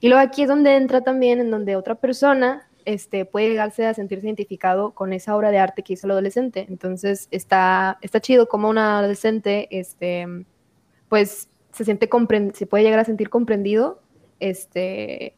Y 0.00 0.08
luego 0.08 0.22
aquí 0.22 0.42
es 0.42 0.48
donde 0.48 0.76
entra 0.76 1.00
también 1.02 1.40
en 1.40 1.50
donde 1.50 1.76
otra 1.76 1.94
persona 1.94 2.69
este, 2.90 3.24
puede 3.24 3.48
llegarse 3.50 3.86
a 3.86 3.94
sentirse 3.94 4.26
identificado 4.26 4.92
con 4.92 5.12
esa 5.12 5.36
obra 5.36 5.52
de 5.52 5.58
arte 5.58 5.84
que 5.84 5.92
hizo 5.92 6.06
el 6.06 6.12
adolescente. 6.12 6.66
Entonces 6.68 7.28
está, 7.30 7.98
está 8.02 8.20
chido 8.20 8.48
como 8.48 8.68
un 8.68 8.78
adolescente 8.78 9.68
este, 9.70 10.26
pues 11.08 11.48
se 11.72 11.84
siente 11.84 12.10
se 12.52 12.66
puede 12.66 12.82
llegar 12.82 12.98
a 12.98 13.04
sentir 13.04 13.30
comprendido 13.30 14.02
este, 14.40 15.36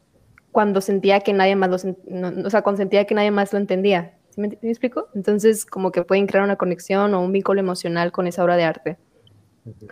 cuando 0.51 0.81
sentía 0.81 1.19
que 1.19 1.31
nadie 1.33 1.55
más 1.55 1.69
lo, 1.69 2.45
o 2.45 2.49
sea, 2.49 2.63
cuando 2.63 2.77
sentía 2.77 3.05
que 3.05 3.13
nadie 3.13 3.29
más 3.29 3.53
lo 3.53 3.59
entendía. 3.59 4.17
me, 4.35 4.47
explico? 4.63 5.09
Entonces, 5.13 5.63
como 5.63 5.91
que 5.91 6.03
pueden 6.03 6.25
crear 6.25 6.43
una 6.43 6.55
conexión 6.55 7.13
o 7.13 7.21
un 7.21 7.31
vínculo 7.31 7.59
emocional 7.59 8.11
con 8.11 8.25
esa 8.25 8.43
obra 8.43 8.55
de 8.55 8.63
arte. 8.63 8.97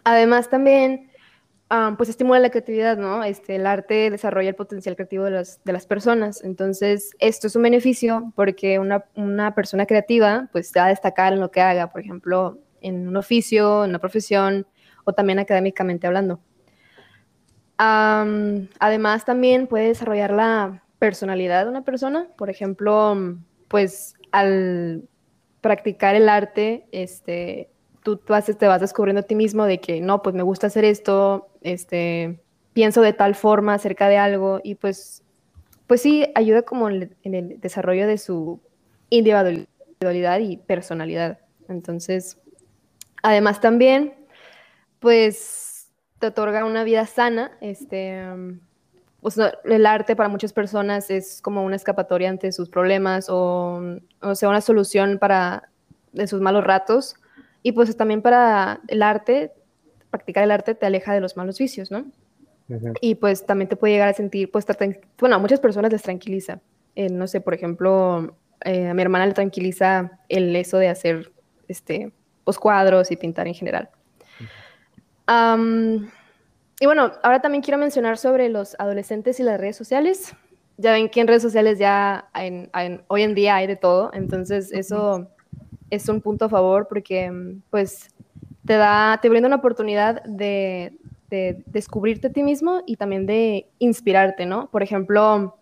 Además, 0.04 0.50
también, 0.50 1.11
pues 1.98 2.10
estimula 2.10 2.40
la 2.40 2.50
creatividad, 2.50 2.98
¿no? 2.98 3.24
Este, 3.24 3.56
el 3.56 3.66
arte 3.66 4.10
desarrolla 4.10 4.50
el 4.50 4.56
potencial 4.56 4.96
creativo 4.96 5.24
de 5.26 5.32
las, 5.32 5.64
de 5.64 5.74
las 5.74 5.86
personas. 5.86 6.44
Entonces, 6.44 7.12
esto 7.20 7.48
es 7.48 7.56
un 7.56 7.64
beneficio 7.64 8.34
porque 8.36 8.80
una, 8.80 9.06
una 9.16 9.56
persona 9.56 9.86
creativa, 9.86 10.50
pues, 10.52 10.72
va 10.76 10.86
a 10.86 10.90
destacar 10.90 11.34
en 11.34 11.40
lo 11.40 11.52
que 11.52 11.62
haga, 11.62 11.92
por 11.92 12.02
ejemplo, 12.02 12.60
en 12.82 13.08
un 13.08 13.16
oficio, 13.16 13.84
en 13.86 13.92
una 13.92 14.00
profesión 14.00 14.68
o 15.06 15.14
también 15.14 15.40
académicamente 15.40 16.08
hablando 16.08 16.42
además, 18.80 19.26
también 19.26 19.68
puede 19.68 19.88
desarrollar 19.88 20.32
la 20.32 20.84
personalidad 21.00 21.64
de 21.64 21.72
una 21.72 21.84
persona. 21.84 22.28
Por 22.38 22.50
ejemplo, 22.50 23.38
pues 23.68 24.14
al 24.32 25.04
practicar 25.62 26.16
el 26.16 26.30
arte, 26.30 26.86
este, 26.92 27.70
tú, 28.04 28.18
te 28.18 28.68
vas 28.68 28.82
descubriendo 28.82 29.22
a 29.22 29.24
ti 29.24 29.36
mismo 29.36 29.66
de 29.66 29.80
que 29.80 30.02
no, 30.02 30.22
pues 30.22 30.36
me 30.36 30.44
gusta 30.44 30.68
hacer 30.68 30.86
esto, 30.86 31.50
este, 31.62 32.40
pienso 32.74 33.02
de 33.02 33.14
tal 33.14 33.36
forma 33.36 33.74
acerca 33.74 34.08
de 34.08 34.18
algo 34.18 34.60
y 34.64 34.76
pues, 34.76 35.24
pues 35.88 36.02
sí, 36.02 36.26
ayuda 36.36 36.62
como 36.64 36.90
en 36.90 37.12
el 37.24 37.60
desarrollo 37.60 38.08
de 38.08 38.18
su 38.18 38.60
individualidad 39.10 40.40
y 40.40 40.58
personalidad. 40.58 41.40
Entonces, 41.68 42.38
además 43.22 43.62
también, 43.62 44.14
pues 45.00 45.92
te 46.20 46.28
otorga 46.28 46.66
una 46.66 46.84
vida 46.84 47.06
sana. 47.06 47.52
Este, 47.60 48.24
pues, 49.22 49.38
el 49.66 49.86
arte 49.86 50.16
para 50.16 50.30
muchas 50.30 50.54
personas 50.54 51.10
es 51.10 51.42
como 51.42 51.64
una 51.64 51.76
escapatoria 51.76 52.30
ante 52.30 52.52
sus 52.52 52.70
problemas 52.70 53.28
o, 53.30 53.82
o 54.22 54.36
sea, 54.36 54.50
una 54.50 54.62
solución 54.62 55.20
para 55.20 55.70
de 56.14 56.28
sus 56.28 56.42
malos 56.42 56.64
ratos. 56.64 57.16
Y 57.64 57.74
pues 57.74 57.96
también 57.96 58.22
para 58.22 58.82
el 58.88 59.02
arte, 59.04 59.52
practicar 60.10 60.44
el 60.44 60.52
arte 60.52 60.76
te 60.76 60.86
aleja 60.86 61.14
de 61.14 61.22
los 61.22 61.38
malos 61.38 61.58
vicios, 61.60 61.92
¿no? 61.92 62.06
Y 63.02 63.16
pues 63.16 63.46
también 63.46 63.68
te 63.68 63.76
puede 63.76 63.94
llegar 63.94 64.08
a 64.08 64.14
sentir, 64.14 64.50
pues, 64.50 64.66
bueno, 65.20 65.36
a 65.36 65.40
muchas 65.40 65.60
personas 65.60 65.92
les 65.92 66.02
tranquiliza. 66.02 66.62
Eh, 66.96 67.10
no 67.10 67.28
sé, 67.28 67.42
por 67.42 67.54
ejemplo, 67.54 68.36
eh, 68.64 68.88
a 68.88 68.94
mi 68.94 69.02
hermana 69.02 69.26
le 69.26 69.34
tranquiliza 69.34 70.20
el 70.30 70.56
eso 70.56 70.78
de 70.78 70.88
hacer 70.88 71.32
este, 71.68 72.14
pues, 72.46 72.58
cuadros 72.58 73.12
y 73.12 73.18
pintar 73.18 73.48
en 73.48 73.56
general 73.56 73.90
y 76.80 76.86
bueno, 76.86 77.12
ahora 77.24 77.42
también 77.42 77.62
quiero 77.62 77.78
mencionar 77.78 78.18
sobre 78.18 78.50
los 78.50 78.76
adolescentes 78.80 79.40
y 79.40 79.44
las 79.44 79.60
redes 79.60 79.76
sociales. 79.76 80.36
Ya 80.78 80.94
ven 80.94 81.10
que 81.10 81.22
en 81.22 81.28
redes 81.28 81.44
sociales 81.44 81.78
ya 81.78 82.30
hoy 83.08 83.22
en 83.22 83.36
día 83.36 83.56
hay 83.56 83.68
de 83.68 83.76
todo, 83.76 84.10
entonces 84.14 84.72
eso 84.72 85.30
es 85.92 86.10
un 86.10 86.22
punto 86.22 86.46
a 86.46 86.50
favor 86.50 86.88
porque 86.88 87.32
pues 87.70 88.10
te 88.66 88.74
da, 88.74 89.20
te 89.22 89.30
brinda 89.30 89.48
una 89.48 89.58
oportunidad 89.58 90.24
de, 90.24 90.94
de 91.30 91.62
descubrirte 91.68 92.28
a 92.28 92.32
ti 92.32 92.42
mismo 92.42 92.82
y 92.88 92.96
también 92.96 93.28
de 93.28 93.68
inspirarte, 93.78 94.46
¿no? 94.48 94.70
Por 94.72 94.82
ejemplo, 94.82 95.58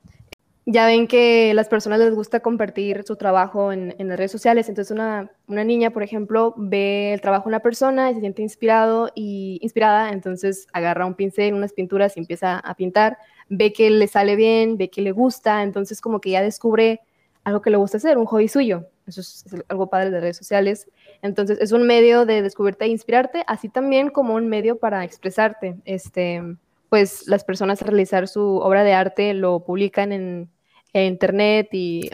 ya 0.71 0.85
ven 0.85 1.07
que 1.07 1.53
las 1.55 1.67
personas 1.67 1.99
les 1.99 2.13
gusta 2.13 2.41
compartir 2.41 3.03
su 3.05 3.15
trabajo 3.15 3.71
en, 3.71 3.95
las 3.97 4.17
redes 4.17 4.31
sociales. 4.31 4.69
Entonces, 4.69 4.91
una, 4.91 5.29
niña, 5.47 5.89
por 5.89 6.03
ejemplo, 6.03 6.53
ve 6.57 7.13
el 7.13 7.21
trabajo 7.21 7.45
de 7.45 7.49
una 7.49 7.59
persona 7.59 8.11
y 8.11 8.13
se 8.13 8.19
siente 8.19 8.43
inspirado 8.43 9.09
y 9.15 9.57
inspirada, 9.61 10.11
entonces 10.11 10.67
agarra 10.71 11.07
un 11.07 11.15
pincel, 11.15 11.55
unas 11.55 11.73
pinturas 11.73 12.15
y 12.15 12.19
empieza 12.19 12.59
a 12.59 12.75
pintar. 12.75 13.17
Ve 13.49 13.73
que 13.73 13.89
le 13.89 14.07
sale 14.07 14.35
bien, 14.35 14.77
ve 14.77 14.89
que 14.89 15.01
le 15.01 15.11
gusta, 15.11 15.63
entonces 15.63 16.01
como 16.01 16.21
que 16.21 16.31
ya 16.31 16.43
descubre 16.43 17.01
algo 17.43 17.61
que 17.61 17.71
le 17.71 17.77
gusta 17.77 17.97
hacer, 17.97 18.17
un 18.17 18.25
hobby 18.25 18.47
suyo. 18.47 18.85
Eso 19.09 19.21
es, 19.21 19.45
algo 19.67 19.89
padre 19.89 20.11
de 20.11 20.19
redes 20.19 20.37
sociales. 20.37 20.87
Entonces, 21.21 21.59
es 21.61 21.71
un 21.71 21.85
medio 21.85 22.25
de 22.25 22.41
descubrirte 22.41 22.85
e 22.85 22.89
inspirarte, 22.89 23.43
así 23.47 23.69
también 23.69 24.09
como 24.09 24.35
un 24.35 24.47
medio 24.47 24.77
para 24.77 25.03
expresarte. 25.03 25.77
Este, 25.85 26.41
pues 26.89 27.27
las 27.27 27.43
personas 27.43 27.81
realizar 27.81 28.27
su 28.27 28.41
obra 28.57 28.83
de 28.83 28.93
arte 28.93 29.33
lo 29.33 29.59
publican 29.65 30.11
en 30.11 30.49
internet 30.93 31.69
y 31.71 32.09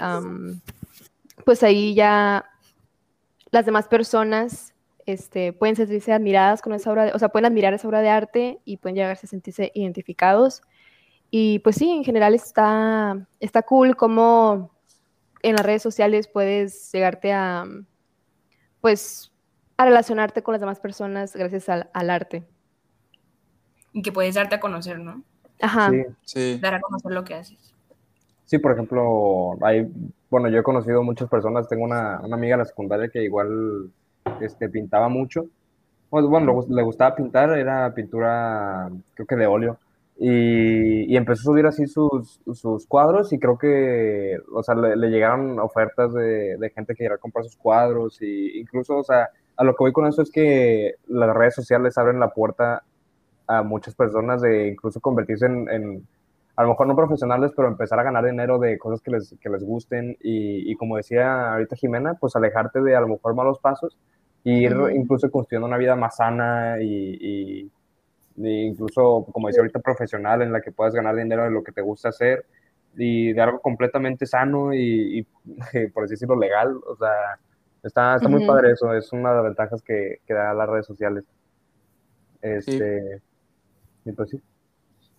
pues 1.46 1.64
ahí 1.64 1.94
ya 1.94 2.46
las 3.52 3.66
demás 3.66 3.88
personas 3.88 4.74
este, 5.06 5.54
pueden 5.54 5.76
sentirse 5.76 6.12
admiradas 6.12 6.62
con 6.62 6.74
esa 6.74 6.92
obra, 6.92 7.06
de, 7.06 7.12
o 7.14 7.20
sea, 7.20 7.30
pueden 7.30 7.46
admirar 7.46 7.74
esa 7.74 7.88
obra 7.88 8.02
de 8.02 8.10
arte 8.10 8.60
y 8.66 8.78
pueden 8.78 8.96
llegarse 8.96 9.28
a 9.28 9.30
sentirse 9.30 9.72
identificados. 9.76 10.62
Y 11.30 11.60
pues 11.60 11.78
sí, 11.78 11.90
en 11.90 12.04
general 12.04 12.34
está, 12.34 13.28
está 13.40 13.62
cool 13.62 13.96
como 13.96 14.72
en 15.50 15.56
las 15.56 15.66
redes 15.66 15.84
sociales 15.84 16.28
puedes 16.28 16.92
llegarte 16.92 17.32
a, 17.32 17.66
pues, 18.82 19.32
a 19.78 19.86
relacionarte 19.86 20.42
con 20.42 20.54
las 20.54 20.62
demás 20.62 20.80
personas 20.80 21.36
gracias 21.36 21.70
al, 21.70 21.90
al 21.94 22.10
arte. 22.10 22.44
Y 23.94 24.02
que 24.02 24.12
puedes 24.12 24.36
darte 24.36 24.56
a 24.56 24.60
conocer, 24.60 25.00
¿no? 25.00 25.22
Ajá. 25.62 25.92
Sí. 26.24 26.60
Dar 26.60 26.74
a 26.76 26.82
conocer 26.82 27.12
lo 27.12 27.24
que 27.24 27.36
haces. 27.36 27.74
Sí, 28.46 28.58
por 28.58 28.72
ejemplo, 28.72 29.58
hay, 29.62 29.88
bueno, 30.30 30.50
yo 30.50 30.60
he 30.60 30.64
conocido 30.64 31.04
muchas 31.04 31.30
personas, 31.30 31.70
tengo 31.70 31.84
una, 31.84 32.20
una 32.22 32.36
amiga 32.36 32.56
en 32.56 32.60
la 32.60 32.66
secundaria 32.66 33.10
que 33.10 33.24
igual 33.24 33.92
este, 34.42 34.68
pintaba 34.70 35.10
mucho. 35.10 35.46
Pues, 36.10 36.26
bueno, 36.26 36.66
le 36.68 36.82
gustaba 36.82 37.16
pintar, 37.16 37.58
era 37.58 37.94
pintura, 37.94 38.90
creo 39.14 39.28
que 39.28 39.36
de 39.36 39.46
óleo. 39.46 39.78
Y, 40.18 41.14
y, 41.14 41.18
empezó 41.18 41.42
a 41.42 41.44
subir 41.44 41.66
así 41.66 41.88
sus, 41.88 42.40
sus, 42.54 42.88
cuadros 42.88 43.34
y 43.34 43.40
creo 43.40 43.58
que, 43.58 44.38
o 44.54 44.64
sea, 44.64 44.74
le, 44.74 45.10
llegaron 45.10 45.60
ofertas 45.60 46.14
de, 46.14 46.58
de, 46.58 46.70
gente 46.70 46.96
que 46.96 47.04
iba 47.04 47.16
a 47.16 47.18
comprar 47.18 47.44
sus 47.44 47.58
cuadros 47.58 48.22
y 48.22 48.58
incluso, 48.58 48.98
o 48.98 49.04
sea, 49.04 49.30
a 49.58 49.64
lo 49.66 49.74
que 49.74 49.84
voy 49.84 49.92
con 49.92 50.08
eso 50.08 50.22
es 50.22 50.32
que 50.32 50.94
las 51.08 51.36
redes 51.36 51.56
sociales 51.56 51.98
abren 51.98 52.22
la 52.22 52.30
puerta 52.30 52.84
a 53.48 53.62
muchas 53.64 53.94
personas 53.94 54.42
de 54.42 54.70
incluso 54.70 55.02
convertirse 55.02 55.48
en 55.48 56.08
a 56.56 56.64
lo 56.64 56.70
mejor 56.70 56.88
no 56.88 56.96
profesionales, 56.96 57.52
pero 57.56 57.68
empezar 57.68 58.00
a 58.00 58.04
ganar 58.04 58.26
dinero 58.26 58.60
de 58.60 58.78
cosas 58.78 59.02
que 59.02 59.12
les, 59.12 59.36
que 59.42 59.50
les 59.50 59.64
gusten 59.64 60.18
y, 60.22 60.72
y, 60.72 60.76
como 60.76 60.98
decía 60.98 61.52
ahorita 61.54 61.76
Jimena, 61.76 62.14
pues 62.16 62.36
alejarte 62.36 62.82
de 62.82 62.96
a 62.96 63.02
lo 63.02 63.10
mejor 63.10 63.36
malos 63.36 63.60
pasos 63.60 63.98
e 64.46 64.52
ir 64.52 64.76
incluso 64.94 65.30
construyendo 65.30 65.68
una 65.68 65.78
vida 65.78 65.96
más 65.96 66.18
sana 66.18 66.78
y, 66.82 67.70
incluso, 68.38 69.28
como 69.32 69.48
decía 69.48 69.62
ahorita, 69.62 69.80
profesional 69.80 70.42
en 70.42 70.52
la 70.52 70.62
que 70.62 70.72
puedas 70.72 70.94
ganar 70.94 71.16
dinero 71.16 71.44
de 71.44 71.52
lo 71.52 71.64
que 71.64 71.72
te 71.72 71.82
gusta 71.82 72.10
hacer 72.10 72.46
y 72.98 73.34
de 73.34 73.42
algo 73.42 73.60
completamente 73.60 74.26
sano 74.26 74.74
y, 74.74 75.28
por 75.94 76.04
así 76.04 76.14
decirlo, 76.14 76.38
legal. 76.38 76.76
O 76.88 76.96
sea, 76.96 77.40
está, 77.84 78.16
está 78.16 78.28
muy 78.28 78.46
padre 78.46 78.72
eso, 78.72 78.94
es 78.94 79.12
una 79.14 79.30
de 79.30 79.36
las 79.36 79.46
ventajas 79.46 79.82
que, 79.82 80.20
que 80.26 80.34
da 80.34 80.54
las 80.54 80.70
redes 80.70 80.86
sociales. 80.86 81.24
Este, 82.42 83.22
y 84.06 84.12
pues 84.12 84.30
sí. 84.30 84.42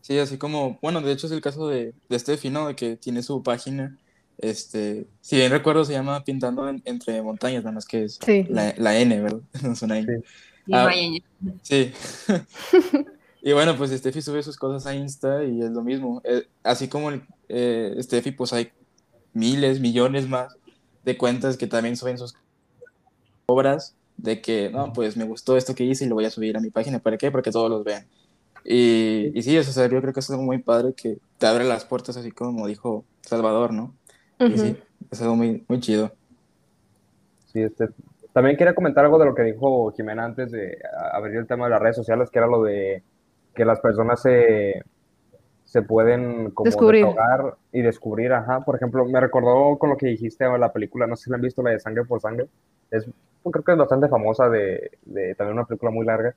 Sí, 0.01 0.19
así 0.19 0.39
como, 0.39 0.79
bueno, 0.81 1.01
de 1.01 1.11
hecho 1.11 1.27
es 1.27 1.33
el 1.33 1.41
caso 1.41 1.69
de, 1.69 1.93
de 2.09 2.19
Steffi, 2.19 2.49
¿no? 2.49 2.69
De 2.69 2.77
que 2.77 2.97
tiene 2.97 3.25
su 3.25 3.43
página, 3.43 3.99
este, 4.39 5.09
si 5.21 5.37
bien 5.37 5.51
recuerdo 5.51 5.85
se 5.85 5.95
llama 5.95 6.23
Pintando 6.23 6.69
entre 6.69 7.23
Montañas, 7.23 7.65
nada 7.65 7.75
más 7.75 7.87
que 7.87 8.05
es 8.05 8.21
la, 8.49 8.75
la, 8.77 8.99
N, 8.99 9.21
¿verdad? 9.21 9.41
No 9.63 9.73
es 9.73 9.83
una 9.83 9.99
N. 9.99 10.07
Sí. 10.07 10.29
Ah, 10.73 10.93
y 13.43 13.53
bueno, 13.53 13.77
pues 13.77 13.93
Steffi 13.93 14.21
sube 14.21 14.43
sus 14.43 14.57
cosas 14.57 14.87
a 14.87 14.95
Insta 14.95 15.45
y 15.45 15.63
es 15.63 15.71
lo 15.71 15.83
mismo. 15.83 16.21
Eh, 16.25 16.47
así 16.63 16.89
como 16.89 17.11
eh, 17.49 17.97
Steffi, 18.01 18.33
pues 18.33 18.53
hay 18.53 18.73
miles, 19.33 19.81
millones 19.81 20.29
más 20.29 20.57
de 21.05 21.17
cuentas 21.17 21.57
que 21.57 21.67
también 21.67 21.97
suben 21.97 22.19
sus 22.19 22.35
obras 23.47 23.95
de 24.17 24.41
que, 24.41 24.71
no, 24.71 24.93
pues 24.93 25.17
me 25.17 25.25
gustó 25.25 25.57
esto 25.57 25.75
que 25.75 25.85
hice 25.85 26.05
y 26.05 26.09
lo 26.09 26.17
voy 26.17 26.25
a 26.25 26.31
subir 26.31 26.57
a 26.57 26.61
mi 26.61 26.71
página. 26.71 26.99
¿Para 26.99 27.17
qué? 27.17 27.31
Para 27.31 27.43
que 27.43 27.53
todos 27.53 27.71
los 27.71 27.85
vean. 27.85 28.07
Y, 28.65 29.39
y 29.39 29.43
sí, 29.43 29.57
eso, 29.57 29.71
o 29.71 29.73
sea, 29.73 29.89
yo 29.89 30.01
creo 30.01 30.13
que 30.13 30.21
es 30.21 30.31
algo 30.31 30.43
muy 30.43 30.59
padre 30.59 30.93
que 30.95 31.19
te 31.39 31.47
abre 31.47 31.65
las 31.65 31.85
puertas, 31.85 32.17
así 32.17 32.33
como 32.33 32.67
dijo 32.67 33.05
Salvador, 33.21 33.73
¿no? 33.73 33.95
Y 34.41 34.59
sí, 34.59 34.77
es 35.11 35.23
algo 35.23 35.37
muy, 35.37 35.65
muy 35.69 35.81
chido. 35.81 36.13
Sí, 37.53 37.61
este, 37.61 37.89
también 38.37 38.59
quería 38.59 38.75
comentar 38.75 39.03
algo 39.03 39.19
de 39.19 39.25
lo 39.25 39.35
que 39.35 39.45
dijo 39.45 39.91
Jimena 39.93 40.27
antes 40.27 40.53
de 40.53 40.77
abrir 41.11 41.39
el 41.39 41.47
tema 41.47 41.65
de 41.65 41.71
las 41.71 41.81
redes 41.81 41.97
sociales, 41.97 42.29
que 42.29 42.39
era 42.39 42.47
lo 42.47 42.63
de 42.63 43.03
que 43.55 43.65
las 43.65 43.81
personas 43.81 44.21
se, 44.21 44.83
se 45.65 45.81
pueden 45.81 46.51
como 46.51 46.67
Descubrir. 46.67 47.07
y 47.73 47.81
descubrir, 47.81 48.35
ajá. 48.35 48.61
Por 48.61 48.77
ejemplo, 48.77 49.07
me 49.07 49.21
recordó 49.21 49.79
con 49.79 49.89
lo 49.89 49.97
que 49.97 50.09
dijiste 50.09 50.45
de 50.45 50.59
la 50.59 50.71
película, 50.71 51.07
no 51.07 51.17
sé 51.17 51.25
si 51.25 51.31
la 51.31 51.37
han 51.37 51.41
visto, 51.41 51.63
la 51.63 51.71
de 51.71 51.81
Sangre 51.81 52.05
por 52.05 52.21
Sangre. 52.21 52.47
Es, 52.91 53.09
creo 53.43 53.65
que 53.65 53.73
es 53.73 53.79
bastante 53.79 54.07
famosa, 54.07 54.51
de, 54.51 54.91
de 55.07 55.35
también 55.35 55.57
una 55.57 55.65
película 55.65 55.91
muy 55.91 56.05
larga. 56.05 56.35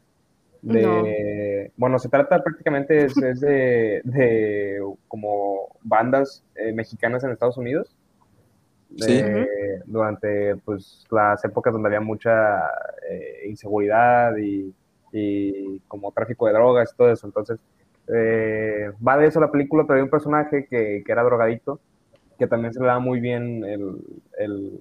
De, 0.62 1.70
Bueno, 1.76 2.00
se 2.00 2.08
trata 2.08 2.42
prácticamente 2.42 3.04
es, 3.08 3.18
es 3.18 3.42
de, 3.42 4.00
de, 4.06 4.82
como 5.10 5.76
bandas 5.82 6.46
eh, 6.56 6.72
mexicanas 6.72 7.26
en 7.26 7.32
Estados 7.32 7.58
Unidos. 7.58 7.94
Sí. 8.98 9.20
Eh, 9.20 9.82
durante 9.86 10.56
pues 10.58 11.06
las 11.12 11.44
épocas 11.46 11.72
donde 11.74 11.88
había 11.88 12.02
mucha 12.02 12.60
eh, 13.10 13.48
inseguridad 13.48 14.36
y, 14.38 14.74
y, 15.12 15.80
como 15.88 16.12
tráfico 16.12 16.48
de 16.48 16.54
drogas 16.54 16.92
y 16.92 16.98
todo 16.98 17.12
eso. 17.12 17.28
Entonces, 17.28 17.60
eh, 18.08 18.92
va 19.06 19.18
de 19.18 19.28
eso 19.28 19.40
la 19.40 19.52
película, 19.52 19.84
pero 19.86 19.98
hay 19.98 20.04
un 20.04 20.10
personaje 20.10 20.66
que, 20.66 21.04
que, 21.06 21.12
era 21.12 21.24
drogadicto, 21.24 21.80
que 22.38 22.48
también 22.48 22.74
se 22.74 22.80
le 22.80 22.88
da 22.88 23.00
muy 23.00 23.20
bien 23.20 23.64
el, 23.64 23.98
el 24.40 24.80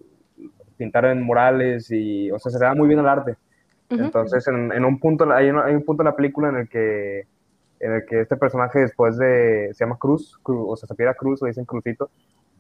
pintar 0.77 1.05
en 1.07 1.23
murales 1.23 1.91
y, 1.91 2.31
o 2.31 2.39
sea, 2.39 2.51
se 2.51 2.59
le 2.59 2.65
da 2.65 2.75
muy 2.75 2.89
bien 2.89 3.01
el 3.01 3.09
arte. 3.09 3.37
Uh 3.91 3.95
-huh. 3.95 4.05
Entonces, 4.07 4.47
en, 4.49 4.73
en, 4.73 4.85
un 4.85 4.99
punto, 4.99 5.31
hay 5.33 5.51
un, 5.51 5.59
hay 5.59 5.75
un 5.75 5.85
punto 5.85 6.03
en 6.03 6.07
la 6.07 6.17
película 6.17 6.49
en 6.49 6.57
el 6.57 6.69
que 6.69 7.27
en 7.81 7.93
el 7.93 8.07
que 8.07 8.21
este 8.21 8.37
personaje 8.37 8.81
después 8.81 9.17
de, 9.19 9.71
se 9.73 9.85
llama 9.85 9.99
Cruz, 9.99 10.39
Cruz 10.43 10.67
o 10.69 10.77
sea, 10.77 10.87
se 10.89 10.95
pide 10.95 11.15
Cruz, 11.15 11.43
o 11.43 11.47
dicen 11.47 11.65
Cruzito, 11.65 12.11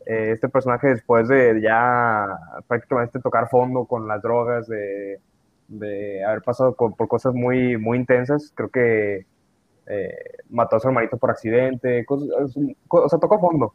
eh, 0.08 0.30
este 0.32 0.48
personaje 0.48 0.88
después 0.88 1.28
de 1.28 1.60
ya 1.60 2.26
prácticamente 2.66 3.20
tocar 3.20 3.50
fondo 3.50 3.84
con 3.84 4.08
las 4.08 4.22
drogas, 4.22 4.66
de, 4.66 5.20
de 5.68 6.24
haber 6.24 6.40
pasado 6.40 6.74
por, 6.74 6.96
por, 6.96 7.08
cosas 7.08 7.34
muy, 7.34 7.76
muy 7.76 7.98
intensas, 7.98 8.50
creo 8.54 8.70
que 8.70 9.26
eh, 9.86 10.14
mató 10.48 10.76
a 10.76 10.80
su 10.80 10.88
hermanito 10.88 11.18
por 11.18 11.30
accidente, 11.30 12.06
cosas, 12.06 12.26
o 12.88 13.08
sea, 13.10 13.18
tocó 13.18 13.38
fondo. 13.38 13.74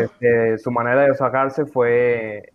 Este, 0.00 0.58
su 0.58 0.72
manera 0.72 1.02
de 1.02 1.10
desahogarse 1.10 1.66
fue 1.66 2.52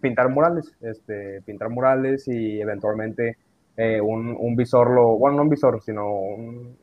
pintar 0.00 0.28
murales, 0.28 0.76
este, 0.80 1.42
pintar 1.42 1.70
murales 1.70 2.28
y 2.28 2.60
eventualmente 2.60 3.36
eh, 3.76 4.00
un, 4.00 4.36
un, 4.38 4.54
visor, 4.54 4.90
lo, 4.90 5.18
bueno, 5.18 5.38
no 5.38 5.42
un 5.42 5.48
visor, 5.48 5.82
sino 5.82 6.08
un, 6.08 6.76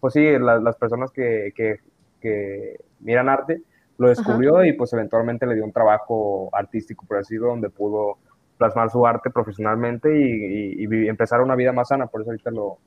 pues 0.00 0.14
sí, 0.14 0.38
la, 0.38 0.58
las 0.60 0.76
personas 0.76 1.10
que, 1.10 1.52
que, 1.54 1.80
que, 2.22 2.78
miran 3.00 3.28
arte 3.28 3.60
lo 4.02 4.08
descubrió 4.08 4.56
Ajá. 4.56 4.66
y 4.66 4.72
pues 4.72 4.92
eventualmente 4.92 5.46
le 5.46 5.54
dio 5.54 5.64
un 5.64 5.72
trabajo 5.72 6.50
artístico, 6.52 7.06
por 7.06 7.18
así 7.18 7.36
donde 7.36 7.70
pudo 7.70 8.18
plasmar 8.58 8.90
su 8.90 9.06
arte 9.06 9.30
profesionalmente 9.30 10.08
y, 10.18 10.82
y, 10.82 11.04
y, 11.04 11.08
empezar 11.08 11.40
una 11.40 11.54
vida 11.54 11.72
más 11.72 11.88
sana, 11.88 12.08
por 12.08 12.20
eso 12.20 12.30
ahorita 12.30 12.50
lo, 12.50 12.78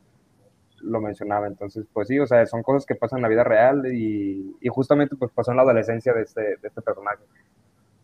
lo 0.82 1.00
mencionaba. 1.00 1.48
Entonces, 1.48 1.86
pues 1.92 2.10
sí, 2.10 2.20
o 2.20 2.28
sea, 2.28 2.46
son 2.46 2.64
cosas 2.64 2.86
que 2.86 2.96
pasan 2.96 3.20
en 3.20 3.24
la 3.24 3.30
vida 3.30 3.46
real 3.46 3.86
y, 3.94 4.58
y 4.60 4.68
justamente 4.68 5.16
pues 5.16 5.32
pasó 5.32 5.52
en 5.52 5.58
la 5.58 5.64
adolescencia 5.64 6.14
de 6.14 6.24
este, 6.24 6.42
de 6.42 6.68
este 6.68 6.82
personaje. 6.82 7.24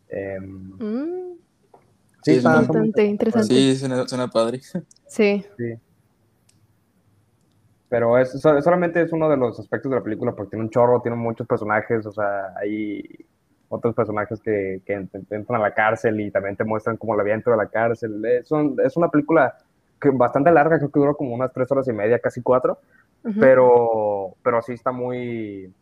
Eh, 0.07 0.39
mm. 0.39 1.31
Sí, 2.23 2.39
sí 2.39 2.45
bastante 2.45 3.03
interesante. 3.03 3.53
Sí, 3.53 3.75
suena, 3.75 4.07
suena 4.07 4.29
padre. 4.29 4.61
Sí. 5.07 5.45
sí. 5.57 5.73
Pero 7.91 8.17
es, 8.17 8.39
solamente 8.39 9.01
es 9.01 9.11
uno 9.11 9.27
de 9.27 9.35
los 9.35 9.59
aspectos 9.59 9.91
de 9.91 9.97
la 9.97 10.01
película, 10.01 10.31
porque 10.31 10.51
tiene 10.51 10.63
un 10.63 10.69
chorro, 10.69 11.01
tiene 11.01 11.17
muchos 11.17 11.45
personajes, 11.45 12.05
o 12.05 12.11
sea, 12.13 12.53
hay 12.55 13.03
otros 13.67 13.93
personajes 13.93 14.39
que, 14.39 14.81
que 14.85 14.93
entran 14.93 15.59
a 15.59 15.63
la 15.63 15.73
cárcel 15.73 16.21
y 16.21 16.31
también 16.31 16.55
te 16.55 16.63
muestran 16.63 16.95
como 16.95 17.17
la 17.17 17.23
vida 17.23 17.33
dentro 17.33 17.51
de 17.51 17.57
la 17.57 17.67
cárcel. 17.67 18.23
Es, 18.23 18.49
un, 18.49 18.77
es 18.81 18.95
una 18.95 19.09
película 19.09 19.57
que 19.99 20.09
bastante 20.09 20.51
larga, 20.51 20.77
creo 20.77 20.89
que 20.89 20.99
duró 21.01 21.17
como 21.17 21.35
unas 21.35 21.51
tres 21.51 21.69
horas 21.69 21.85
y 21.89 21.91
media, 21.91 22.17
casi 22.19 22.41
cuatro, 22.41 22.79
uh 23.25 23.27
-huh. 23.27 23.39
pero, 23.41 24.35
pero 24.41 24.61
sí 24.61 24.71
está 24.71 24.93
muy, 24.93 25.73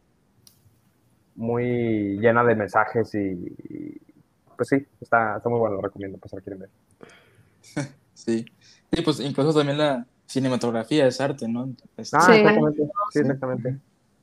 muy 1.35 2.17
llena 2.17 2.43
de 2.43 2.55
mensajes 2.55 3.13
y, 3.13 3.55
y 3.69 4.01
pues 4.57 4.69
sí, 4.69 4.83
está, 4.99 5.37
está 5.37 5.47
muy 5.47 5.59
bueno, 5.59 5.75
lo 5.75 5.81
recomiendo, 5.83 6.17
pues 6.17 6.31
si 6.31 6.37
lo 6.37 6.41
quieren 6.41 6.59
ver. 6.61 6.69
Sí, 8.15 8.45
y 8.91 9.01
pues 9.01 9.19
incluso 9.19 9.53
también 9.53 9.77
la 9.77 10.05
cinematografía 10.29 11.07
es 11.07 11.19
arte, 11.19 11.47
¿no? 11.47 11.73
Este... 11.97 12.15
Ah, 12.17 12.25
sí. 12.25 12.31
exactamente, 12.33 12.83
sí, 13.11 13.19
exactamente. 13.19 13.69